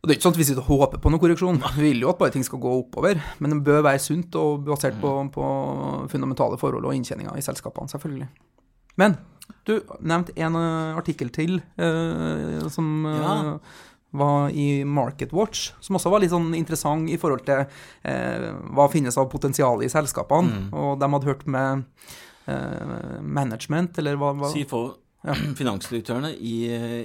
[0.00, 1.58] Og det er ikke sånn at vi sitter og håper på noen korreksjon.
[1.76, 4.64] Vi vil jo at bare ting skal gå oppover, men det bør være sunt og
[4.64, 5.48] basert på, på
[6.08, 8.28] fundamentale forhold og inntjeninger i selskapene, selvfølgelig.
[8.96, 9.18] Men
[9.68, 10.56] du nevnte en
[10.96, 13.58] artikkel til eh, som Ja.
[14.10, 18.88] Var i Market Watch, som også var litt sånn interessant i forhold til eh, hva
[18.90, 20.66] finnes av potensial i selskapene.
[20.74, 21.84] Og de hadde hørt med
[22.50, 24.82] eh, management, eller hva, hva CFO,
[25.60, 26.56] finansdirektørene i,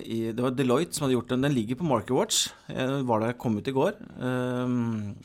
[0.07, 1.45] i Det var Deloitte som hadde gjort den.
[1.45, 2.45] Den ligger på Market Watch.
[2.71, 3.97] Jeg var der, kom ut i går.
[4.17, 5.15] Um,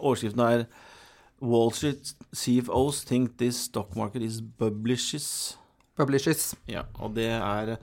[0.00, 0.66] overskriften er
[1.44, 5.56] Wall Street CFOs think this stock market is publishes.
[5.96, 6.54] publishes.
[6.66, 7.76] Ja, og det er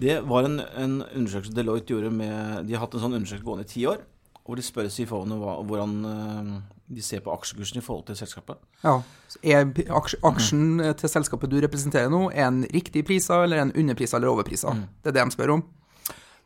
[0.00, 3.66] Det var en, en undersøkelse Deloitte gjorde med De har hatt en sånn undersøkelse gående
[3.66, 4.00] i ti år,
[4.46, 6.54] hvor de spør CFO-ene hvordan eh,
[6.90, 8.58] de ser på aksjekursen i forhold til selskapet.
[8.82, 8.96] Ja.
[9.46, 14.32] Er aksjen til selskapet du representerer nå, er en riktig prisa, eller en underprisa eller
[14.32, 14.80] overpriser?
[15.04, 15.62] Det er det de spør om.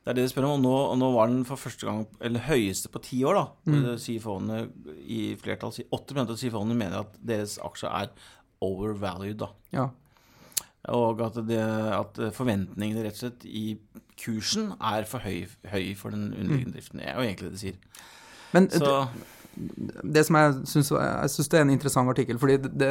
[0.04, 2.02] Det er det de spør om, og nå, og nå var den for første gang,
[2.20, 3.44] eller høyeste på ti år, da.
[3.72, 3.86] Mm.
[4.04, 4.58] CFO-ene
[5.08, 8.10] i flertall, sier- 80 av CFO-ene mener at deres aksje er
[8.64, 9.48] overvalued, da.
[9.72, 9.88] Ja.
[10.92, 11.60] Og at, det,
[11.96, 13.78] at forventningene rett og slett i
[14.20, 17.00] kursen er for høy, høy for den underliggende driften.
[17.00, 18.02] Det er jo egentlig det de sier.
[18.54, 18.92] Men Så
[20.14, 22.88] det som jeg syns, jeg syns det er en interessant artikkel, fordi det, det,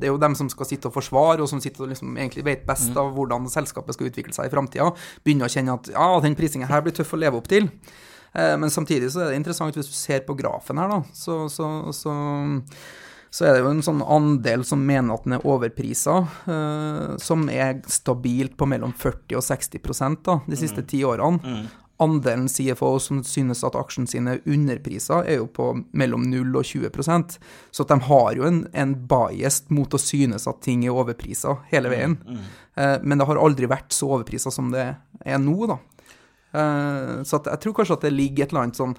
[0.00, 2.44] det er jo dem som skal sitte og forsvare, og som sitter og liksom egentlig
[2.46, 4.90] vet best av hvordan selskapet skal utvikle seg i framtida,
[5.24, 7.70] begynner å kjenne at ja, den prisingen her blir tøff å leve opp til.
[8.36, 11.46] Eh, Men samtidig så er det interessant hvis du ser på grafen her, da, så,
[11.52, 12.16] så, så,
[13.30, 17.48] så er det jo en sånn andel som mener at den er overprisa, uh, som
[17.52, 21.66] er stabilt på mellom 40 og 60 da, de siste ti årene.
[21.98, 26.66] Andelen CFO som synes at aksjen sin er underprisa, er jo på mellom 0 og
[26.68, 27.38] 20%
[27.72, 31.88] Så de har jo en, en bias mot å synes at ting er overprisa hele
[31.88, 32.18] veien.
[32.76, 34.90] Eh, Men det har aldri vært så overprisa som det
[35.24, 35.78] er nå, da.
[36.52, 38.94] Uh, Så jeg tror kanskje at det ligger et eller annet sånn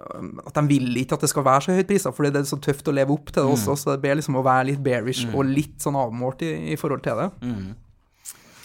[0.00, 2.56] At de vil ikke at det skal være så høyt priser, fordi det er så
[2.62, 3.76] tøft å leve opp til det også.
[3.76, 7.04] Så det ber liksom å være litt bearish og litt sånn avmålt i, i forhold
[7.04, 7.28] til det.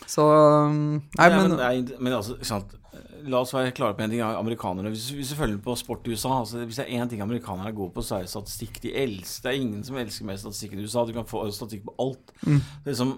[0.08, 0.24] Så
[0.72, 2.76] Nei, Ja, men, men, men altså, sant?
[3.26, 4.22] La oss være klare på en ting.
[4.22, 7.24] Amerikanerne, Hvis, hvis du følger på sport i USA altså, Hvis det er én ting
[7.26, 8.78] amerikanerne er gode på, så er det statistikk.
[8.84, 11.04] De elsker, det er ingen som elsker mer statistikk enn USA.
[11.08, 12.36] Du kan få statistikk på alt.
[12.46, 12.60] Mm.
[12.62, 13.16] Det er liksom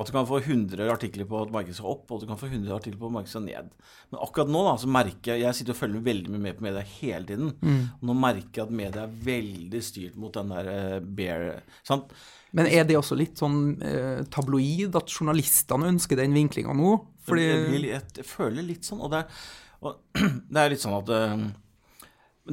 [0.00, 2.48] at du kan få 100 artikler på at markedet skal opp, og du kan få
[2.48, 3.70] 100 artikler på at markedet skal ned.
[4.10, 6.66] Men akkurat nå da, så merker jeg Jeg sitter og følger veldig mye med på
[6.66, 7.54] media hele tiden.
[7.60, 7.80] Mm.
[8.00, 11.48] Og nå merker jeg at media er veldig styrt mot den der eh, bear
[11.86, 12.12] sant?
[12.56, 16.96] men er det også litt sånn eh, tabloid, at journalistene ønsker den vinklinga nå?
[17.28, 19.44] Fordi jeg, jeg, jeg føler litt sånn, og det er,
[19.86, 20.00] og,
[20.52, 21.44] det er litt sånn at eh,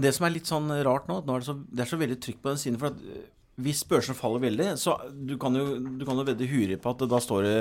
[0.06, 2.00] Det som er litt sånn rart nå, at nå er det, så, det er så
[2.04, 2.80] veldig trykk på den siden.
[2.82, 3.26] For at eh,
[3.58, 5.64] hvis børsen faller veldig, så du kan jo,
[5.98, 7.54] du kan jo vedde huri på at da står det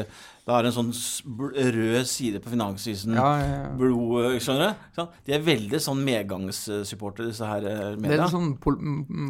[0.45, 0.91] Da er det en sånn
[1.73, 3.17] rød side på Finansvisen.
[3.17, 3.71] ja, ja, ja.
[3.81, 5.03] Blod, skjønner du?
[5.25, 7.65] De er veldig sånn medgangssupporter, disse her
[7.97, 7.97] media.
[7.97, 8.77] Det er litt sånn pol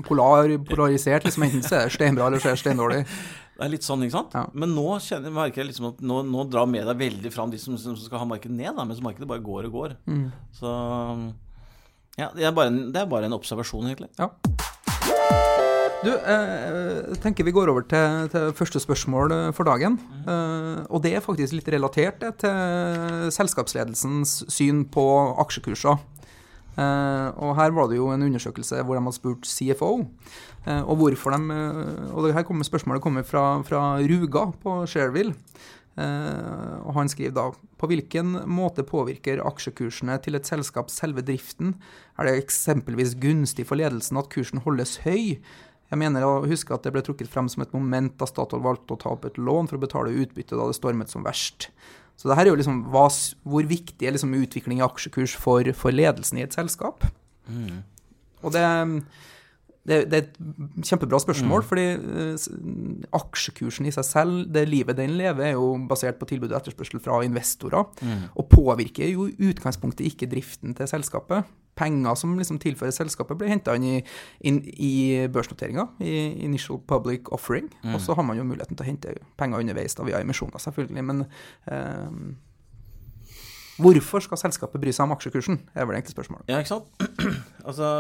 [0.08, 1.28] polar, polarisert.
[1.28, 3.02] liksom Enten så er det steinbra, eller så er det steindårlig.
[3.56, 4.34] Det er litt sånn, ikke sant?
[4.36, 4.42] Ja.
[4.52, 7.78] Men nå kjenner, merker jeg liksom at nå, nå drar media veldig fram de som,
[7.80, 9.94] som skal ha markedet ned, da, mens markedet bare går og går.
[10.04, 10.26] Mm.
[10.58, 10.72] Så
[12.20, 14.10] ja, det er, bare en, det er bare en observasjon, egentlig.
[14.20, 14.28] Ja.
[16.04, 19.96] Du, eh, jeg tenker vi går over til, til første spørsmål eh, for dagen.
[20.28, 25.06] Eh, og det er faktisk litt relatert til selskapsledelsens syn på
[25.40, 25.96] aksjekurser.
[26.76, 29.92] Uh, og her var det jo en undersøkelse hvor de hadde spurt CFO.
[30.66, 34.82] Uh, og hvorfor de uh, Og det her kommer spørsmålet kommer fra, fra Ruga på
[34.84, 35.34] Shareville.
[35.96, 37.46] Og han skriver da
[37.80, 41.70] på hvilken måte påvirker aksjekursene til et selskap selve driften?
[42.20, 45.40] Er det eksempelvis gunstig for ledelsen at kursen holdes høy?
[45.86, 48.96] Jeg mener å huske at det ble trukket frem som et moment da Statoil valgte
[48.96, 51.68] å ta opp et lån for å betale utbytte da det stormet som verst.
[52.16, 53.06] Så det her er jo liksom hva,
[53.46, 57.06] hvor viktig er liksom utvikling i aksjekurs for, for ledelsen i et selskap?
[58.42, 58.64] Og det,
[59.86, 65.14] det, det er et kjempebra spørsmål, fordi uh, aksjekursen i seg selv, det livet den
[65.18, 67.86] lever, er jo basert på tilbud og etterspørsel fra investorer,
[68.34, 71.46] og påvirker jo i utgangspunktet ikke driften til selskapet.
[71.76, 73.96] Penger som liksom tilfører selskapet, blir henta inn i,
[74.48, 74.94] inn i
[75.32, 77.68] børsnoteringa, i initial public offering.
[77.92, 81.04] Og så har man jo muligheten til å hente penger underveis da via emisjoner, selvfølgelig.
[81.04, 81.26] Men
[81.68, 82.34] uh,
[83.82, 86.48] hvorfor skal selskapet bry seg om aksjekursen, er vel egentlig spørsmålet.
[86.48, 86.88] Ja, ikke sant?
[87.68, 87.90] altså,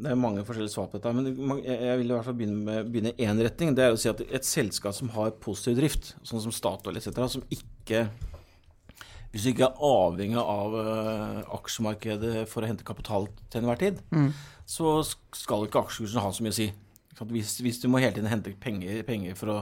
[0.00, 3.26] det er mange forskjellige svar på dette, men jeg vil i hvert fall begynne i
[3.26, 3.74] én retning.
[3.76, 7.20] Det er å si at et selskap som har positiv drift, sånn som Statoil etc.,
[7.28, 8.08] som ikke
[9.30, 14.00] Hvis du ikke er avhengig av eh, aksjemarkedet for å hente kapital til enhver tid,
[14.66, 16.66] så skal ikke aksjekursen ha så mye å si.
[17.20, 19.56] Hvis, hvis du må hele tiden hente penger, penger for å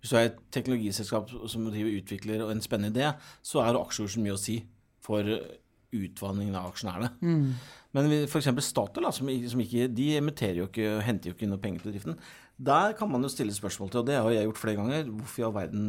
[0.00, 4.26] Hvis du er et teknologiselskap som driver utvikler og en spennende idé, så er aksjekursen
[4.26, 4.58] mye å si
[5.00, 5.24] for
[5.94, 7.10] utvanningen av aksjonærene.
[7.94, 8.48] Men f.eks.
[8.66, 11.94] Statoil, som, som ikke, de emitterer jo ikke, og henter jo ikke noe penger til
[11.94, 12.16] driften.
[12.58, 15.08] Der kan man jo stille spørsmål til, og det har jeg gjort flere ganger.
[15.14, 15.88] Hvorfor i all verden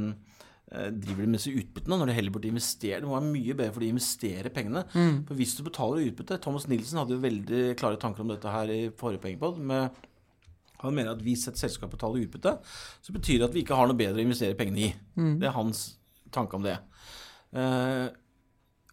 [0.72, 3.00] eh, driver de med disse utbyttene når de heller burde investere?
[3.02, 4.86] Det må være mye bedre for de å investere pengene.
[5.28, 8.74] For hvis du betaler utbytte Thomas Nilsen hadde jo veldig klare tanker om dette her
[8.74, 9.58] i forrige pengepod.
[9.62, 10.04] med
[10.86, 12.52] han mener at hvis et selskap betaler utbytte,
[13.02, 14.90] så betyr det at vi ikke har noe bedre å investere pengene i.
[15.42, 15.86] Det er hans
[16.36, 16.76] tanke om det.
[17.56, 18.12] Ol-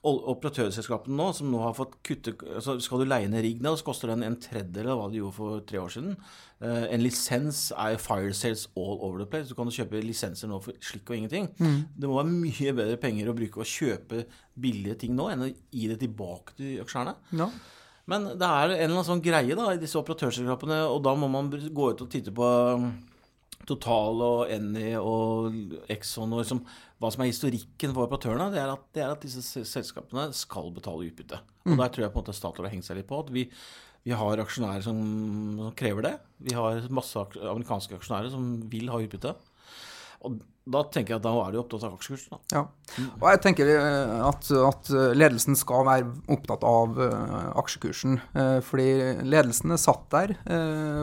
[0.02, 3.86] Operatørselskapene nå, som nå har fått kutte altså Skal du leie ned rigg nå, så
[3.86, 6.16] koster den en tredjedel av hva du gjorde for tre år siden.
[6.62, 9.50] Uh, en lisens er fire sales all over the place.
[9.50, 11.46] Du kan kjøpe lisenser nå for slikk og ingenting.
[11.94, 14.24] Det må være mye bedre penger å bruke å kjøpe
[14.58, 17.14] billige ting nå enn å gi det tilbake til aksjerne.
[17.38, 17.48] Ja.
[18.10, 21.30] Men det er en eller annen sånn greie da i disse operatørselskapene, og da må
[21.30, 22.48] man gå ut og titte på
[23.68, 26.62] Total og Eny og Exxon og liksom,
[27.02, 28.50] hva som er historikken for operatørene.
[28.54, 31.38] Det er at, det er at disse selskapene skal betale utbytte.
[31.68, 33.20] Og der tror jeg på en måte Statoil har hengt seg litt på.
[33.22, 33.46] at vi,
[34.06, 34.98] vi har aksjonærer som,
[35.60, 36.14] som krever det.
[36.42, 39.36] Vi har masse amerikanske aksjonærer som vil ha utbytte.
[40.26, 42.38] Og da tenker jeg at da er de opptatt av aksjekursen.
[42.54, 42.60] Ja.
[43.18, 48.20] Og jeg tenker eh, at, at ledelsen skal være opptatt av eh, aksjekursen.
[48.38, 48.86] eh, fordi
[49.26, 50.36] ledelsen er satt der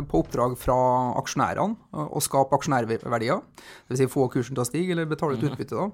[0.10, 0.78] på oppdrag fra
[1.20, 3.42] aksjonærene å skape aksjonærverdier.
[3.90, 4.00] Dvs.
[4.00, 5.76] Si få kursen til å stige eller betale ut utbytte.
[5.76, 5.90] da.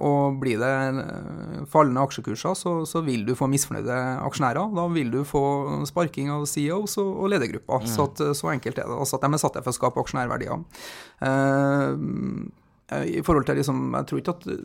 [0.00, 3.96] Og blir det fallende aksjekurser, så, så vil du få misfornøyde
[4.28, 4.70] aksjonærer.
[4.76, 5.42] Da vil du få
[5.88, 7.88] sparking av CEOs og, og ledergrupper.
[7.88, 9.00] Så, at, så enkelt er det.
[9.04, 10.62] Altså at de er satt der for å skape aksjonærverdier.
[11.22, 14.58] Eh, i forhold til liksom Jeg tror ikke at eh,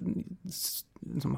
[1.14, 1.38] liksom,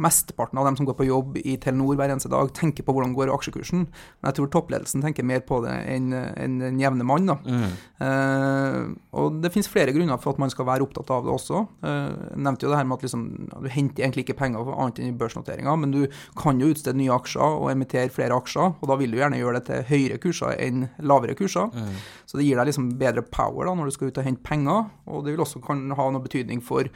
[0.00, 3.14] mesteparten av dem som går på jobb i Telenor hver eneste dag, tenker på hvordan
[3.16, 3.86] går aksjekursen.
[3.86, 7.28] Men jeg tror toppledelsen tenker mer på det enn en den jevne mann.
[7.44, 7.72] Mm.
[8.04, 8.78] Eh,
[9.20, 11.62] og det finnes flere grunner for at man skal være opptatt av det også.
[11.84, 15.00] Eh, jeg nevnte jo det her med at liksom, du henter egentlig ikke penger annet
[15.00, 16.00] enn i børsnoteringer, men du
[16.38, 19.60] kan jo utstede nye aksjer og emittere flere aksjer, og da vil du gjerne gjøre
[19.60, 21.70] det til høyere kurser enn lavere kurser.
[21.74, 21.98] Mm.
[22.30, 24.88] Så det gir deg liksom bedre power da, når du skal ut og hente penger,
[25.10, 26.88] og det vil også kan ha noe betydning for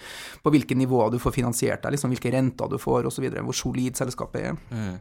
[0.44, 3.98] på hvilke nivåer du får finansiert deg, liksom hvilke renter du får osv., hvor solid
[3.98, 4.56] selskapet er.
[4.70, 4.96] Mm.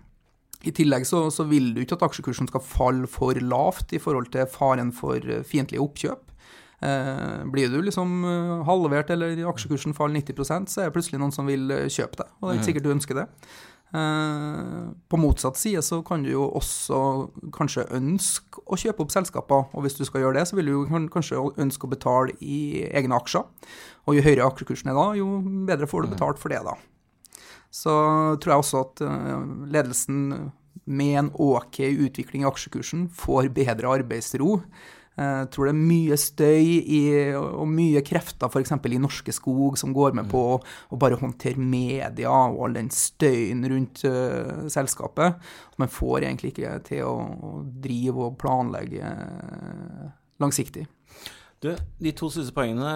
[0.64, 4.32] I tillegg så, så, vil du ikke at aksjekursen skal falle for lavt i forhold
[4.32, 6.32] til faren for eh, fiendtlige oppkjøp.
[6.84, 11.36] Eh, blir du liksom eh, halvert eller aksjekursen faller 90% så er det plutselig noen
[11.36, 12.30] som vil eh, kjøpe det.
[12.40, 13.28] Og det er ikke sikkert du ønsker det.
[13.94, 17.00] Eh, på motsatt side så kan du jo også
[17.54, 19.68] kanskje ønske å kjøpe opp selskaper.
[19.72, 23.20] Og hvis du skal gjøre det, så vil du kanskje ønske å betale i egne
[23.20, 23.46] aksjer.
[24.08, 25.38] Og jo høyere aksjekursen er da, jo
[25.70, 26.80] bedre får du betalt for det, da.
[27.74, 27.94] Så
[28.38, 29.02] tror jeg også at
[29.74, 30.52] ledelsen
[30.86, 34.60] med en OK utvikling i aksjekursen får bedre arbeidsro.
[35.14, 37.02] Jeg tror det er mye støy i,
[37.38, 38.74] og mye krefter f.eks.
[38.74, 43.62] i Norske Skog som går med på å bare håndtere media og all den støyen
[43.70, 45.38] rundt uh, selskapet.
[45.78, 47.54] Man får egentlig ikke til å, å
[47.86, 49.14] drive og planlegge
[50.42, 50.88] langsiktig.
[51.64, 51.70] Du,
[52.04, 52.90] de to siste poengene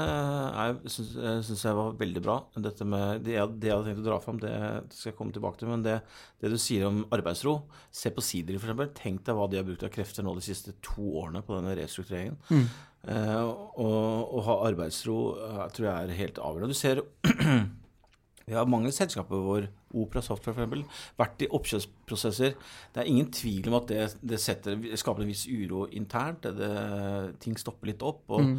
[0.91, 2.35] syns jeg var veldig bra.
[2.59, 4.51] Dette med, det, jeg, det jeg hadde tenkt å dra fram, det
[4.91, 5.71] skal jeg komme tilbake til.
[5.71, 6.01] Men det,
[6.43, 7.61] det du sier om arbeidsro
[7.95, 8.91] Se på Sidri, f.eks.
[8.99, 11.77] Tenk deg hva de har brukt av krefter nå de siste to årene på denne
[11.79, 12.35] restruktureringen.
[12.51, 12.67] Mm.
[13.07, 13.41] Eh,
[13.87, 16.75] Å ha arbeidsro jeg eh, tror jeg er helt avgjørende.
[16.75, 17.03] Du ser
[18.47, 19.65] Vi har mange selskaper hvor
[19.97, 20.85] Opera Software eksempel,
[21.19, 22.53] vært i oppkjøpsprosesser.
[22.95, 26.47] Det er ingen tvil om at det, det setter, skaper en viss uro internt.
[26.55, 26.69] Det,
[27.43, 28.23] ting stopper litt opp.
[28.31, 28.53] og mm.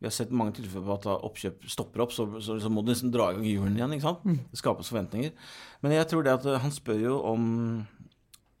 [0.00, 2.82] Vi har sett mange tilfeller på at da oppkjøp stopper opp, så, så, så må
[2.84, 3.94] du nesten dra i gang hjulene igjen.
[3.96, 4.24] ikke sant?
[4.24, 4.40] Mm.
[4.50, 5.36] Det skapes forventninger.
[5.84, 7.46] Men jeg tror det at han spør jo om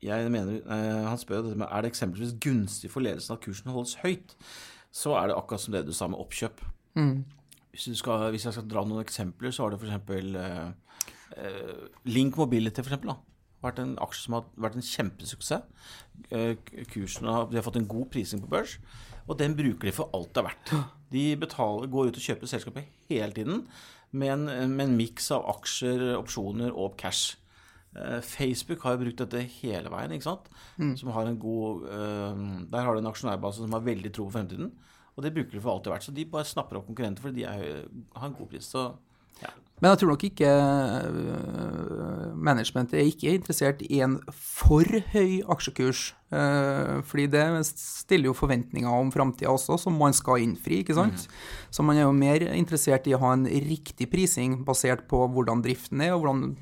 [0.04, 3.96] jeg mener, eh, Han spør jo er det eksempelvis gunstig for ledelsen at kursen holdes
[4.02, 4.36] høyt.
[4.92, 6.60] Så er det akkurat som det du sa med oppkjøp.
[6.94, 7.24] Mm.
[7.74, 10.36] Hvis, skal, hvis, jeg skal dra noen eksempler, så har det f.eks.
[10.38, 11.06] Eh,
[11.42, 13.18] eh, Link Mobility for eksempel, da.
[13.64, 15.90] Vært en aksje som har vært en kjempesuksess.
[16.30, 16.54] Eh,
[16.92, 18.78] kursen har, de har fått en god prising på børs,
[19.24, 20.74] og den bruker de for alt det er verdt.
[21.14, 23.64] De betaler, går ut og kjøper selskapet hele tiden
[24.14, 24.44] med en,
[24.76, 27.40] med en miks av aksjer, opsjoner og cash.
[27.94, 30.14] Eh, Facebook har jo brukt dette hele veien.
[30.14, 30.48] ikke sant?
[30.78, 30.96] Mm.
[30.98, 34.36] Som har en god, uh, Der har du en aksjonærbase som har veldig tro på
[34.38, 34.72] fremtiden.
[35.14, 36.08] Og det bruker de for alt det er verdt.
[36.08, 37.84] Så de bare snapper opp konkurrenter fordi de er,
[38.16, 38.70] har en god pris.
[38.70, 38.88] Så
[39.42, 39.50] ja.
[39.82, 46.12] Men jeg tror nok ikke øh, managementet er ikke interessert i en for høy aksjekurs.
[46.30, 50.78] Øh, fordi det stiller jo forventninger om framtida også, som man skal innfri.
[50.84, 51.26] ikke sant?
[51.26, 51.68] Mm.
[51.70, 55.62] Så man er jo mer interessert i å ha en riktig prising basert på hvordan
[55.66, 56.54] driften er, og hvordan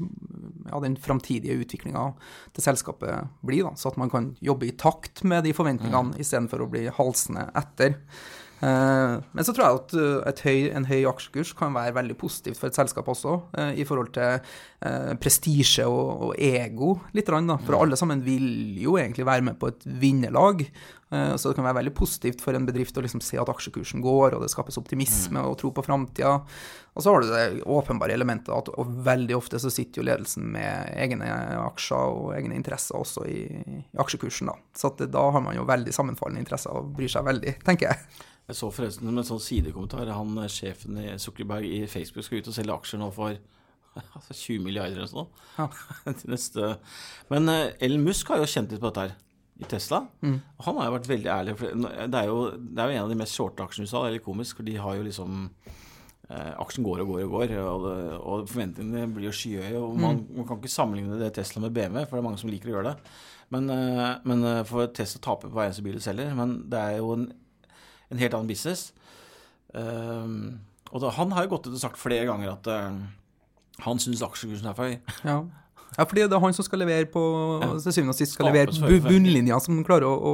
[0.72, 2.08] ja, den framtidige utviklinga
[2.56, 3.68] til selskapet blir.
[3.68, 6.20] da, Så at man kan jobbe i takt med de forventningene mm.
[6.24, 8.00] istedenfor å bli halsende etter.
[8.62, 9.94] Eh, men så tror jeg at
[10.30, 13.86] eh, høy, en høy aksjekurs kan være veldig positivt for et selskap også, eh, i
[13.88, 14.38] forhold til
[15.22, 17.28] prestisje og, og, ego, litt.
[17.30, 17.54] Da.
[17.62, 20.64] For alle sammen vil jo egentlig være med på et vinnerlag.
[21.12, 24.32] Så det kan være veldig positivt for en bedrift å liksom se at aksjekursen går,
[24.32, 25.50] og det skapes optimisme mm.
[25.50, 26.32] og tro på framtida.
[26.96, 28.72] Og så har du det åpenbare elementet at
[29.06, 31.28] veldig ofte så sitter jo ledelsen med egne
[31.60, 34.56] aksjer og egne interesser også i, i aksjekursen, da.
[34.74, 38.28] Så da har man jo veldig sammenfallende interesser og bryr seg veldig, tenker jeg.
[38.50, 42.42] Jeg så forresten med en sånn sidekommentar han eh, sjefen i Zuckerberg i Facebook skal
[42.42, 43.38] ut og selge aksjer nå for
[44.32, 45.28] 20 milliarder eller sånn.
[45.58, 45.68] Ja.
[46.20, 46.72] til neste.
[47.30, 49.14] Men uh, Ellen Musk har jo kjent litt på dette her
[49.62, 50.02] i Tesla.
[50.24, 50.40] Mm.
[50.66, 51.54] Han har jo vært veldig ærlig.
[51.60, 54.24] Det, er jo, det er jo en av de mest shorte aksjene i USA, eller
[54.24, 57.98] komisk, for de har jo liksom eh, Aksjen går og går og går, og, det,
[58.18, 59.76] og forventningene blir jo skyhøye.
[59.78, 60.32] og man, mm.
[60.40, 62.74] man, kan ikke sammenligne det Tesla med BMW, for det er mange som liker å
[62.78, 63.14] gjøre det.
[63.52, 64.02] Men, eh,
[64.32, 66.34] men for Tesla taper på hver eneste bil de selger.
[66.38, 67.28] Men det er jo en
[68.12, 68.90] en helt annen business.
[69.72, 70.60] Um,
[70.92, 73.00] og da, han har jo gått ut og sagt flere ganger at uh,
[73.86, 74.98] han syns aksjekursen er for høy.
[75.30, 75.38] Ja.
[75.96, 77.22] ja, fordi det er han som skal levere på
[77.62, 77.72] ja.
[77.84, 80.32] til syvende og sist skal levere bunnlinja, som klarer å, å,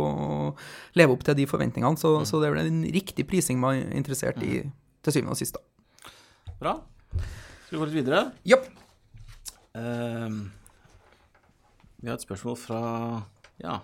[0.99, 1.99] leve opp til de forventningene.
[2.01, 2.29] Så, mm.
[2.31, 4.77] så, det er vel en riktig prising man er interessert i mm.
[5.07, 5.59] til syvende og sist.
[5.59, 6.13] da.
[6.59, 6.79] Bra.
[7.69, 8.23] Skal vi gå litt videre?
[8.49, 8.59] Ja.
[9.79, 10.49] Um,
[11.99, 12.81] vi har et spørsmål fra
[13.63, 13.81] ja,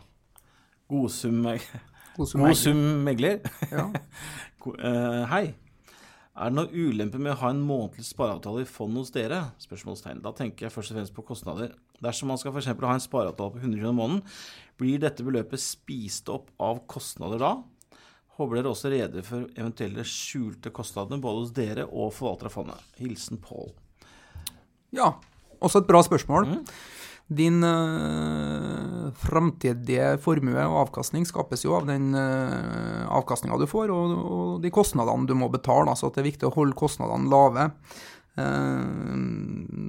[0.90, 1.42] Godsum
[2.16, 3.40] God sum megler.
[3.72, 3.88] Ja.
[4.66, 5.55] uh, hei.
[6.35, 9.38] Er det noe ulempe med å ha en månedlig spareavtale i fond hos dere?
[9.62, 10.22] Spørsmålstegn.
[10.24, 11.76] Da tenker jeg først og fremst på kostnader.
[12.03, 12.72] Dersom man skal f.eks.
[12.74, 14.24] ha en spareavtale på 100 kroner i måneden,
[14.80, 17.53] blir dette beløpet spist opp av kostnader da?
[18.34, 22.91] Håper dere også rede for eventuelle skjulte kostnader både hos dere og forvalter av fondet.
[22.99, 23.70] Hilsen Pål.
[24.95, 25.14] Ja,
[25.64, 26.51] Også et bra spørsmål.
[26.51, 26.64] Mm.
[27.27, 34.12] Din uh, framtidige formue og avkastning skapes jo av den uh, avkastninga du får, og,
[34.12, 35.95] og, de kostnadene du må betale.
[35.97, 37.70] Så det er viktig å holde kostnadene lave.
[38.35, 38.82] Uh,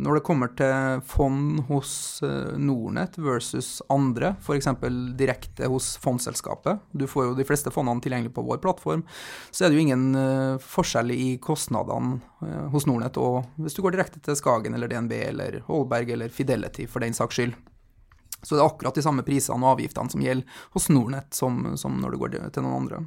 [0.06, 4.70] når det kommer til fond hos uh, Nordnett versus andre, f.eks.
[5.18, 9.02] direkte hos fondselskapet, du får jo de fleste fondene tilgjengelig på vår plattform,
[9.50, 12.22] så er det jo ingen uh, forskjell i kostnadene
[12.70, 16.86] hos Nornett og hvis du går direkte til Skagen eller DNB eller Holberg eller Fidelity
[16.86, 17.56] for den saks skyld.
[18.46, 21.98] Så det er akkurat de samme prisene og avgiftene som gjelder hos Nornett som, som
[21.98, 23.02] når du går til noen andre.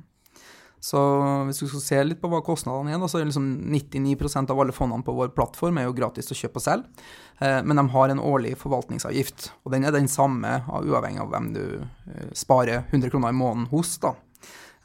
[0.80, 1.00] Så
[1.48, 4.74] hvis du skal se litt på hva kostnadene er, så er liksom 99% av alle
[4.74, 7.08] fondene på vår plattform er jo gratis å kjøpe og selge.
[7.42, 11.50] Eh, men de har en årlig forvaltningsavgift, og den er den samme uavhengig av hvem
[11.56, 13.96] du eh, sparer 100 kroner i måneden hos.
[14.02, 14.14] da.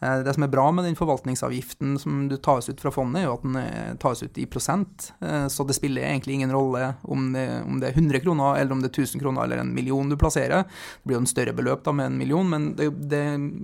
[0.03, 3.29] Eh, det som er bra med den forvaltningsavgiften som du tas ut fra fondet, er
[3.29, 5.11] jo at den eh, tas ut i prosent.
[5.23, 8.75] Eh, så det spiller egentlig ingen rolle om det, om det er 100 kroner, eller
[8.75, 10.65] om det er 1000 kroner eller en million du plasserer.
[10.67, 13.23] Det blir jo en større beløp da med en million, men det, det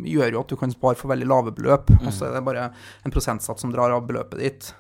[0.10, 1.92] gjør jo at du kan spare for veldig lave beløp.
[2.00, 2.70] Og så er det bare
[3.04, 4.72] en prosentsats som drar av beløpet ditt.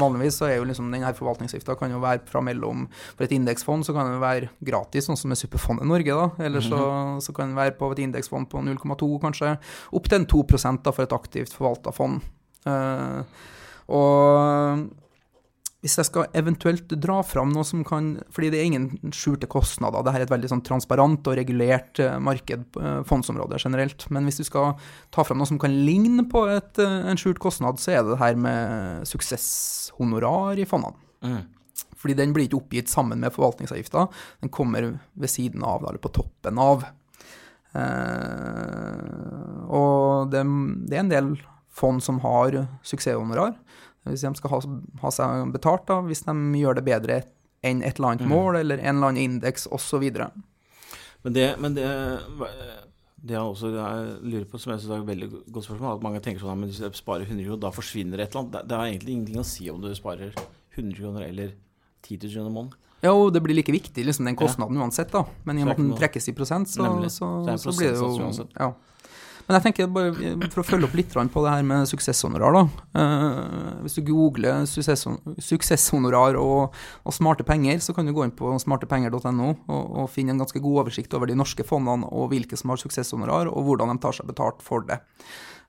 [0.00, 3.86] Vanligvis så er jo liksom denne forvaltningsavgifta kan jo være fra mellom For et indeksfond
[3.86, 6.44] så kan den være gratis, sånn som med Superfondet Norge, da.
[6.44, 7.20] Eller så, mm -hmm.
[7.20, 9.58] så, kan den være på et indeksfond på 0,2 kanskje,
[9.92, 10.42] opp til en 2
[10.82, 12.20] da, for et aktivt forvalta fond.
[12.66, 13.22] Uh,
[13.88, 14.88] og
[15.84, 20.00] hvis jeg skal eventuelt dra fram noe som kan Fordi det er ingen skjulte kostnader.
[20.00, 24.06] Dette er et veldig sånn transparent og regulert uh, marked, uh, fondsområde generelt.
[24.14, 24.78] Men hvis du skal
[25.12, 28.14] ta fram noe som kan ligne på et, uh, en skjult kostnad, så er det
[28.14, 30.96] det her med suksesshonorar i fondene.
[31.20, 31.42] Mm.
[32.00, 34.06] Fordi den blir ikke oppgitt sammen med forvaltningsavgifta.
[34.40, 36.84] Den kommer ved siden av, eller på toppen av.
[39.74, 40.42] og det,
[40.88, 41.30] det er en del
[41.74, 43.56] fond som har suksesshonorar.
[44.04, 44.60] Hvis de skal ha,
[45.02, 47.20] ha seg betalt, da, hvis de gjør det bedre
[47.64, 48.32] enn et eller annet mm.
[48.34, 50.04] mål eller en eller annen indeks osv.
[51.24, 51.88] Men det, men det
[53.24, 53.70] det jeg også
[54.20, 56.68] lurer på, som jeg synes er et veldig godt spørsmål, at mange tenker sånn at
[56.68, 58.56] hvis du sparer 100 kroner, da forsvinner et eller annet.
[58.56, 60.34] Det, det er egentlig ingenting å si om du sparer
[60.74, 61.54] 100 kroner eller
[62.04, 62.80] 10 000 kroner i måneden.
[63.04, 64.84] Ja, og det blir like viktig, liksom, den kostnaden ja.
[64.84, 65.24] uansett, da.
[65.48, 68.00] Men i og med at den trekkes i prosent, så, så, så, så blir det
[68.00, 68.68] jo ja.
[69.44, 70.12] Men jeg tenker bare
[70.52, 72.62] for å følge opp litt på det her med suksesshonorar, da.
[72.96, 78.54] Uh, hvis du googler suksesshonorar og, og, smarte penger, så kan du gå inn på
[78.64, 82.72] smartepenger.no og, og, finne en ganske god oversikt over de norske fondene og hvilke som
[82.72, 85.02] har suksesshonorar, og hvordan de tar seg betalt for det.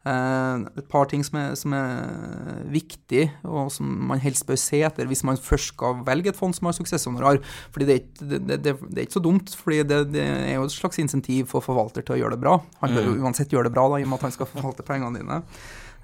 [0.05, 4.83] Uh, et par ting som er, som er viktig, og som man helst bør se
[4.85, 7.39] etter hvis man først skal velge et fond som har suksesshonorar.
[7.73, 10.67] fordi det er, ikke, det, det, det er ikke så dumt, fordi det, er jo
[10.67, 12.59] et slags insentiv for forvalter til å gjøre det bra.
[12.83, 13.25] Han bør jo mm.
[13.25, 15.41] uansett gjøre det bra, da, i og med at han skal forvalte pengene dine.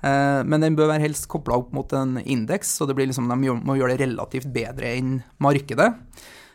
[0.01, 3.29] Uh, men den bør være helst kobla opp mot en indeks, så det blir liksom,
[3.29, 5.91] de må gjøre det relativt bedre enn markedet.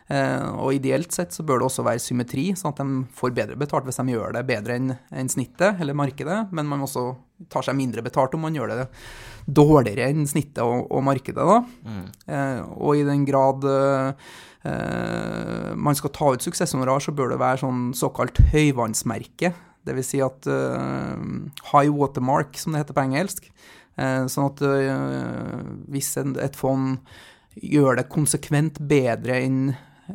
[0.07, 3.57] Uh, og ideelt sett så bør det også være symmetri, sånn at de får bedre
[3.59, 7.09] betalt hvis de gjør det bedre enn snittet eller markedet, men man også
[7.51, 8.85] tar seg mindre betalt om man gjør det
[9.51, 11.43] dårligere enn snittet og, og markedet.
[11.43, 11.57] Da.
[11.83, 12.05] Mm.
[12.23, 14.31] Uh, og i den grad uh,
[15.75, 19.51] man skal ta ut suksesshonorar, så bør det være sånn såkalt høyvannsmerke.
[19.87, 20.09] Dvs.
[20.11, 20.47] Si at
[21.69, 23.45] high watermark, som det heter på engelsk.
[23.95, 24.63] sånn at
[25.87, 26.97] hvis et fond
[27.55, 29.61] gjør det konsekvent bedre enn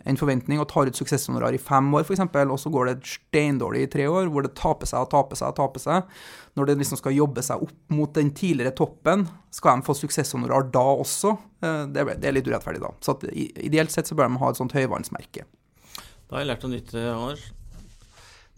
[0.09, 3.85] en forventning og tar ut suksesshonorar i fem år, f.eks., og så går det steindårlig
[3.85, 6.15] i tre år, hvor det taper seg og taper seg og taper seg.
[6.59, 10.71] Når det liksom skal jobbe seg opp mot den tidligere toppen, skal de få suksesshonorar
[10.73, 11.35] da også?
[11.65, 12.93] Eh, det er litt urettferdig da.
[13.05, 15.45] Så ideelt sett så bør de ha et sånt høyvannsmerke.
[16.27, 17.47] Da har jeg lært noe nytt, i Anders.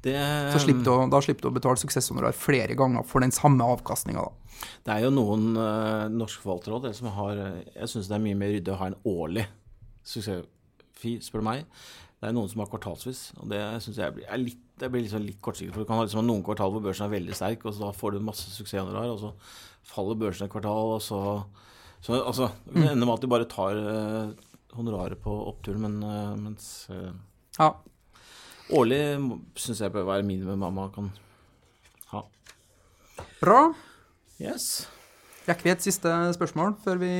[0.04, 0.14] Det,
[0.52, 4.22] så slipper du, da slipper du å betale suksesshonorar flere ganger for den samme avkastninga,
[4.26, 4.40] da.
[4.84, 7.40] Det er jo noen uh, norske forvalterråd som har
[7.74, 9.42] Jeg syns det er mye mer ryddig å ha en årlig
[10.06, 10.44] suksess
[11.04, 11.68] fi, spør du meg.
[12.24, 15.26] Det er noen som har kvartalsvis, og det syns jeg blir, litt, det blir liksom
[15.26, 15.74] litt kortsiktig.
[15.74, 17.90] For du kan ha liksom noen kvartal hvor børsen er veldig sterk, og så da
[17.92, 19.32] får du masse suksess i januar, og så
[19.90, 21.18] faller børsen et kvartal, og så,
[22.00, 22.86] så altså, Det mm.
[22.94, 27.10] ender med at de bare tar uh, honoraret på oppturen, men uh, mens uh,
[27.58, 27.74] ja.
[28.72, 29.02] Årlig
[29.60, 31.10] syns jeg bør være minimum mamma kan
[32.14, 32.22] ha.
[33.42, 33.66] Bra.
[34.40, 34.86] Yes.
[35.44, 37.12] Rekker vi et siste spørsmål før vi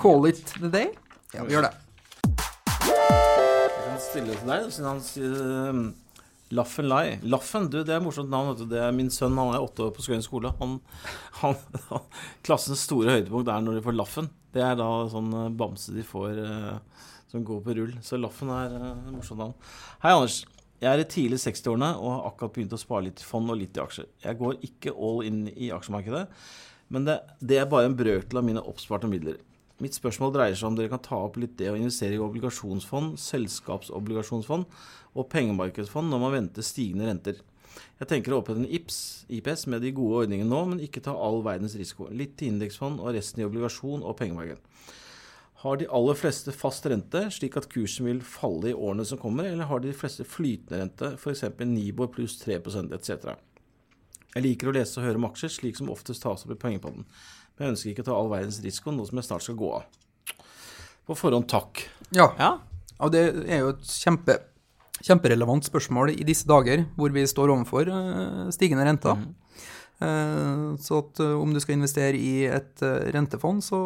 [0.00, 0.88] call it the day?
[1.34, 1.74] Ja, vi gjør det
[4.02, 5.34] stille til deg, siden han sier
[5.72, 5.82] um,
[6.54, 7.18] Laffen Lai.
[7.28, 8.54] Laffen, du, det er et morsomt navn.
[8.70, 10.52] Det er min sønn, han er åtte år på Skøyen skole.
[10.60, 10.78] Han,
[11.42, 11.56] han,
[11.90, 12.06] han,
[12.46, 14.30] klassens store høydepunkt er når de får Laffen.
[14.54, 17.98] Det er da sånn uh, bamse de får uh, som går på rull.
[18.04, 19.58] Så Laffen er uh, et morsomt navn.
[20.04, 20.40] Hei, Anders.
[20.78, 23.58] Jeg er i tidlig 60-årene og har akkurat begynt å spare litt i fond og
[23.58, 24.06] litt i aksjer.
[24.22, 26.20] Jeg går ikke all in i aksjemarkedet,
[26.94, 29.40] men det, det er bare en brøkdel av mine oppsparte midler.
[29.78, 33.14] Mitt spørsmål dreier seg om dere kan ta opp litt det å investere i obligasjonsfond,
[33.22, 34.66] selskapsobligasjonsfond
[35.14, 37.38] og pengemarkedsfond når man venter stigende renter.
[38.00, 38.98] Jeg tenker å opprette en IPS,
[39.38, 42.08] IPS med de gode ordningene nå, men ikke ta all verdens risiko.
[42.10, 44.58] Litt til indeksfond og resten i obligasjon og pengemarked.
[45.62, 49.46] Har de aller fleste fast rente, slik at kursen vil falle i årene som kommer,
[49.46, 51.46] eller har de fleste flytende rente, f.eks.
[51.66, 53.34] Nibor pluss 3 etc.?
[54.34, 57.06] Jeg liker å lese og høre om aksjer, slik som oftest tas opp i Pengepodden.
[57.58, 59.70] Men jeg ønsker ikke å ta all verdens risiko, nå som jeg snart skal gå
[59.80, 59.88] av.
[61.08, 61.82] På forhånd takk.
[62.14, 62.28] Ja.
[62.38, 62.52] Ja,
[63.02, 64.38] Og det er jo et kjempe,
[65.02, 69.18] kjemperelevant spørsmål i disse dager, hvor vi står overfor eh, stigende renter.
[69.18, 69.34] Mm.
[70.78, 73.80] så at eh, om du skal investere i et eh, rentefond, så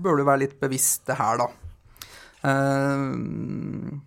[0.00, 1.50] bør du være litt bevisst det her, da.
[2.48, 3.98] Eh,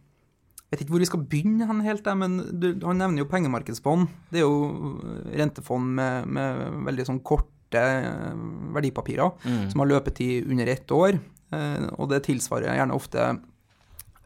[0.74, 4.08] Jeg vet ikke hvor vi skal begynne hen helt, men du, han nevner jo pengemarkedsfond.
[4.34, 4.96] Det er jo
[5.38, 8.36] rentefond med, med veldig sånn korte eh,
[8.76, 9.32] verdipapirer,
[9.72, 11.20] som har løpetid under ett år.
[11.54, 13.28] Eh, og det tilsvarer gjerne ofte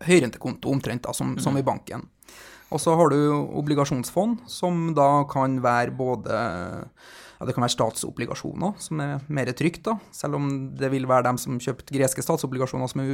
[0.07, 2.05] høyrentekonto omtrent, da, som, som i banken.
[2.69, 6.41] Og så har du obligasjonsfond, som da kan være både
[7.37, 11.27] ja, Det kan være statsobligasjoner, som er mer trygt, da, selv om det vil være
[11.29, 13.11] dem som kjøpte greske statsobligasjoner som er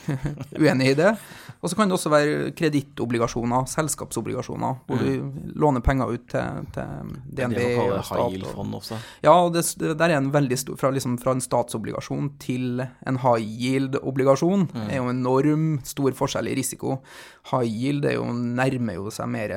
[0.62, 1.12] uenig i det.
[1.60, 7.12] Og så kan det også være kredittobligasjoner, selskapsobligasjoner, hvor du låner penger ut til, til
[7.28, 9.00] det er man kaller high yield-fond også?
[9.24, 12.80] ja, og det, det der er en veldig stor Fra, liksom, fra en statsobligasjon til
[12.80, 17.00] en high yield-obligasjon er jo en enorm stor forskjell i risiko.
[17.50, 19.54] High yield jo, nærmer jo seg mer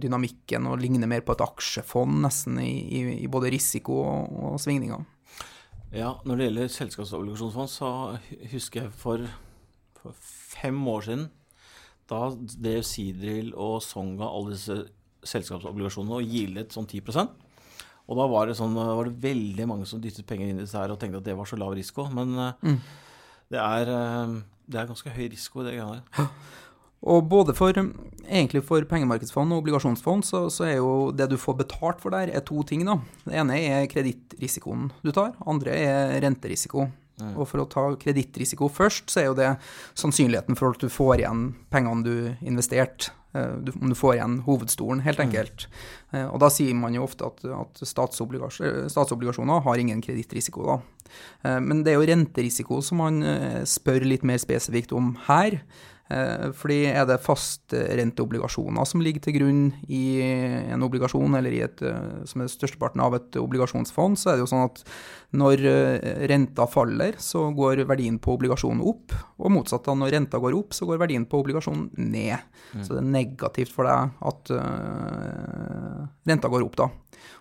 [0.00, 4.60] dynamikken og ligner mer på et aksjefond nesten i, i, i både risiko og, og
[4.62, 5.02] svingninger.
[5.92, 7.88] Ja, når det gjelder selskapsobligasjonsfond, så
[8.52, 9.26] husker jeg for,
[10.00, 11.26] for fem år siden
[12.08, 14.78] Da drev Sidril og Songa alle disse
[15.28, 17.28] selskapsobligasjonene og gildet sånn 10%
[18.08, 20.80] Og da var det, sånn, var det veldig mange som dyttet penger inn i disse
[20.80, 22.08] her og tenkte at det var så lav risiko.
[22.10, 22.80] Men mm.
[23.52, 24.34] det, er, eh,
[24.66, 26.32] det er ganske høy risiko i det greiene der.
[27.02, 31.56] Og både for, egentlig for pengemarkedsfond og obligasjonsfond, så, så er jo det du får
[31.64, 32.84] betalt for der, er to ting.
[32.86, 32.98] da.
[33.26, 36.88] Det ene er kredittrisikoen du tar, andre er renterisiko.
[37.36, 39.50] Og for å ta kredittrisiko først, så er jo det
[39.98, 42.14] sannsynligheten for at du får igjen pengene du
[42.48, 43.10] investerte.
[43.34, 45.66] eh, Om du får igjen hovedstolen, helt enkelt.
[46.12, 50.66] Eh, Og da sier man jo ofte at, at statsobligas- eh, statsobligasjoner har ingen kredittrisiko,
[50.66, 50.80] da.
[51.44, 53.22] Eh, Men det er jo renterisiko som man
[53.64, 55.60] spør litt mer spesifikt om her.
[56.12, 60.04] Eh, Fordi er det fastrenteobligasjoner som ligger til grunn i
[60.74, 64.44] en obligasjon, eller i et, eh, som er størsteparten av et obligasjonsfond, så er det
[64.44, 64.84] jo sånn at
[65.32, 70.40] når eh, renta faller, så går verdien på obligasjonen opp, og motsatt da, når renta
[70.42, 72.50] går opp, så går verdien på obligasjonen ned.
[72.80, 76.86] Så det er negativt for deg at uh, renta går opp, da.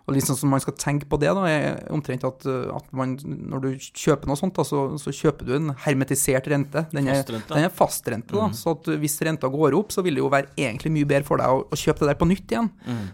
[0.09, 3.13] Og liksom som man skal tenke på det, da, er omtrent at, uh, at man,
[3.21, 6.83] når du kjøper noe sånt, da, så, så kjøper du en hermetisert rente.
[6.91, 7.53] Den er, Fastrente.
[7.53, 8.49] den er fastrente, da.
[8.57, 11.27] Så at uh, hvis renta går opp, så vil det jo være egentlig mye bedre
[11.27, 12.71] for deg å, å kjøpe det der på nytt igjen.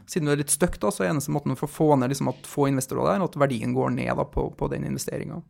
[0.09, 2.31] Siden du er litt stuck, da, så er eneste måten for å få ned liksom,
[2.33, 5.41] at få investorer der, at verdien går ned da, på, på den investeringa.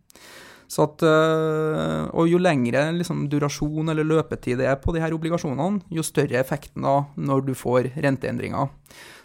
[0.68, 6.04] Øh, og jo lengre liksom, durasjon eller løpetid det er på de her obligasjonene, jo
[6.04, 8.68] større effekten da når du får renteendringer.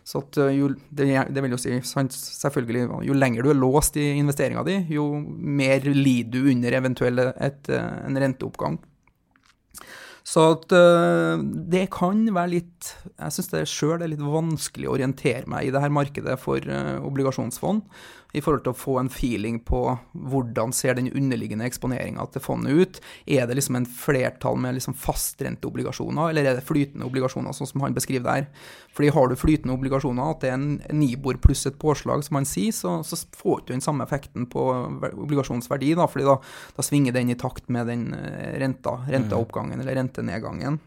[0.04, 3.96] Så at øh, jo, det, det vil jo si selvfølgelig, jo lenger du er låst
[3.96, 8.80] i investeringa di, jo mer lider du under eventuell et, øh, en renteoppgang.
[10.22, 10.70] Så at
[11.72, 15.72] det kan være litt Jeg syns det sjøl er litt vanskelig å orientere meg i
[15.74, 17.82] det her markedet for obligasjonsfond,
[18.32, 22.72] i forhold til å få en feeling på hvordan ser den underliggende eksponeringa til fondet
[22.72, 23.00] ut.
[23.26, 27.84] Er det liksom en flertall med liksom fastrenteobligasjoner, eller er det flytende obligasjoner, sånn som
[27.84, 28.68] han beskriver der?
[28.96, 32.48] Fordi har du flytende obligasjoner, at det er en Nibor pluss et påslag, som han
[32.48, 34.64] sier, så, så får du den samme effekten på
[35.02, 36.38] ver- obligasjonsverdi, da, fordi da,
[36.76, 40.80] da svinger den i takt med den eh, renta, renteoppgangen eller rentenedgangen.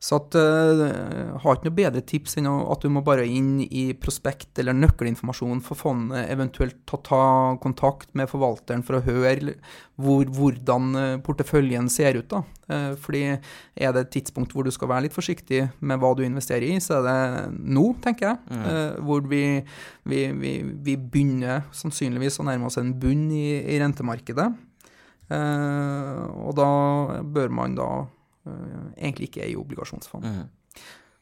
[0.00, 3.90] Så at, uh, har ikke noe bedre tips enn at du må bare inn i
[4.00, 7.24] prospekt eller nøkkelinformasjon for fondet, eventuelt ta, ta
[7.60, 9.58] kontakt med forvalteren for å høre
[10.00, 12.30] hvor, hvordan eh, porteføljen ser ut.
[12.30, 12.40] da.
[12.72, 16.22] Uh, fordi er det et tidspunkt hvor du skal være litt forsiktig med hva du
[16.24, 18.40] investerer i, så er det nå, tenker jeg.
[18.56, 19.42] Uh, hvor vi,
[20.08, 24.48] vi, vi, vi begynner sannsynligvis å nærme oss en bunn i, i rentemarkedet.
[25.30, 26.70] Og da
[27.22, 27.90] bør man da
[28.96, 30.26] egentlig ikke er i obligasjonsfond.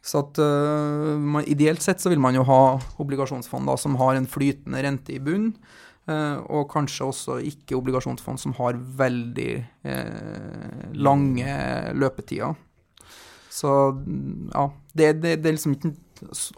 [0.05, 4.17] Så at eh, man, Ideelt sett så vil man jo ha obligasjonsfond da, som har
[4.17, 5.51] en flytende rente i bunn,
[6.09, 11.59] eh, og kanskje også ikke obligasjonsfond som har veldig eh, lange
[11.99, 12.57] løpetider.
[13.59, 15.97] Så mm, ja, det, det, det er liksom ikke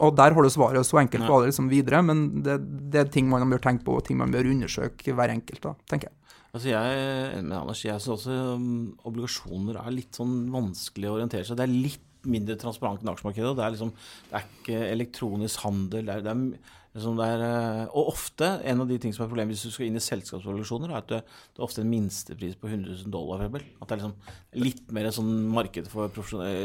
[0.00, 2.54] Og der har du svaret, så enkelt var det liksom videre, men det,
[2.92, 5.74] det er ting man bør tenke på, og ting man bør undersøke hver enkelt, da,
[5.90, 6.19] tenker jeg.
[6.50, 7.84] Altså jeg men Anders.
[7.86, 11.58] Jeg syns også um, obligasjoner er litt sånn vanskelig å orientere seg.
[11.60, 13.54] Det er litt mindre transparent enn aksjemarkedet.
[13.56, 13.92] Det er liksom,
[14.30, 16.08] det er ikke elektronisk handel.
[16.08, 19.22] Det er, det er, liksom det er, eh, og ofte, en av de ting som
[19.24, 21.20] er problemet hvis du skal inn i selskapsobligasjoner, er at det,
[21.54, 23.44] det er ofte en minstepris på 100 000 dollar.
[23.46, 26.10] For at det er liksom litt mer sånn marked for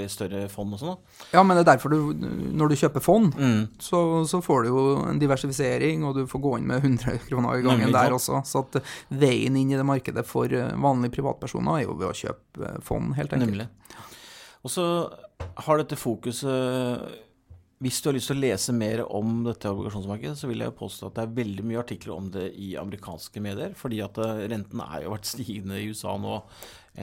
[0.10, 0.96] større fond og sånn.
[1.36, 2.00] Ja, men det er derfor du,
[2.58, 3.68] når du kjøper fond, Mm.
[3.82, 7.60] så, så får du jo en diversifisering, og du får gå inn med 100 kroner
[7.60, 8.42] i gangen Nemlig, der også.
[8.50, 8.80] Så at
[9.14, 12.80] veien inn i det markedet for eh, vanlige privatpersoner er jo ved å kjøpe eh,
[12.86, 13.52] fond, helt enkelt.
[13.54, 13.70] Nemlig.
[14.66, 14.86] Og så
[15.68, 17.22] har dette fokuset
[17.84, 21.10] Hvis du har lyst til å lese mer om dette obligasjonsmarkedet, så vil jeg påstå
[21.10, 23.76] at det er veldig mye artikler om det i amerikanske medier.
[23.76, 26.40] Fordi at eh, renten er jo vært stigende i USA nå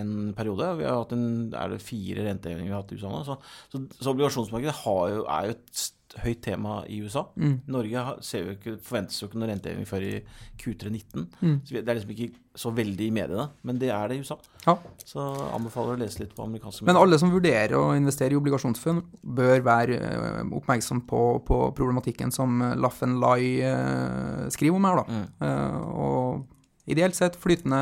[0.00, 0.70] en periode.
[0.78, 3.20] Vi har hatt en, er det fire rentehevinger vi har hatt i USA nå.
[3.28, 3.36] Så,
[3.74, 5.84] så, så obligasjonsmarkedet har jo, er jo et
[6.22, 7.24] høyt tema i USA.
[7.72, 10.14] Norge ser jo ikke, forventes jo ikke noen renteheving før i
[10.60, 11.28] Q319.
[11.40, 14.36] Så det er liksom ikke så veldig i mediene, men det er det i USA.
[14.66, 14.74] Ja.
[15.08, 15.22] Så
[15.56, 16.92] anbefaler å lese litt på amerikanske medier.
[16.92, 19.00] Men alle som vurderer å investere i obligasjonsfunn
[19.40, 25.00] bør være eh, oppmerksom på, på problematikken som Laffen Lai Lie skriver om her.
[25.02, 25.04] Da.
[25.12, 25.84] Mm.
[25.92, 27.80] og ideelt sett flytende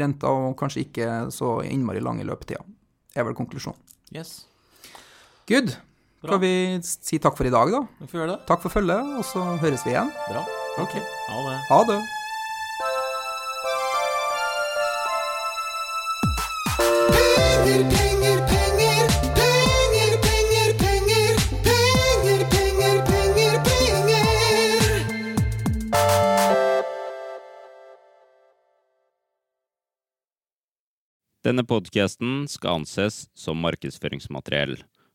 [0.00, 2.64] renter og kanskje ikke så innmari lange løpetider,
[3.14, 3.80] er vel konklusjonen.
[4.14, 4.46] Yes,
[5.48, 5.76] Good.
[6.20, 6.30] Bra.
[6.34, 6.52] Kan vi
[6.82, 7.84] si takk for i dag, da?
[8.00, 8.38] vi får gjøre det.
[8.48, 10.10] Takk for følget, og så høres vi igjen.
[10.26, 10.42] Bra.
[10.82, 10.96] Ok,
[11.28, 11.58] ha det.
[11.70, 12.00] Ha det.
[17.68, 19.06] Penger, penger, penger,
[19.46, 25.04] penger, penger, penger, penger, penger, penger, penger.
[31.46, 34.76] Denne podcasten skal anses som markedsføringsmateriell,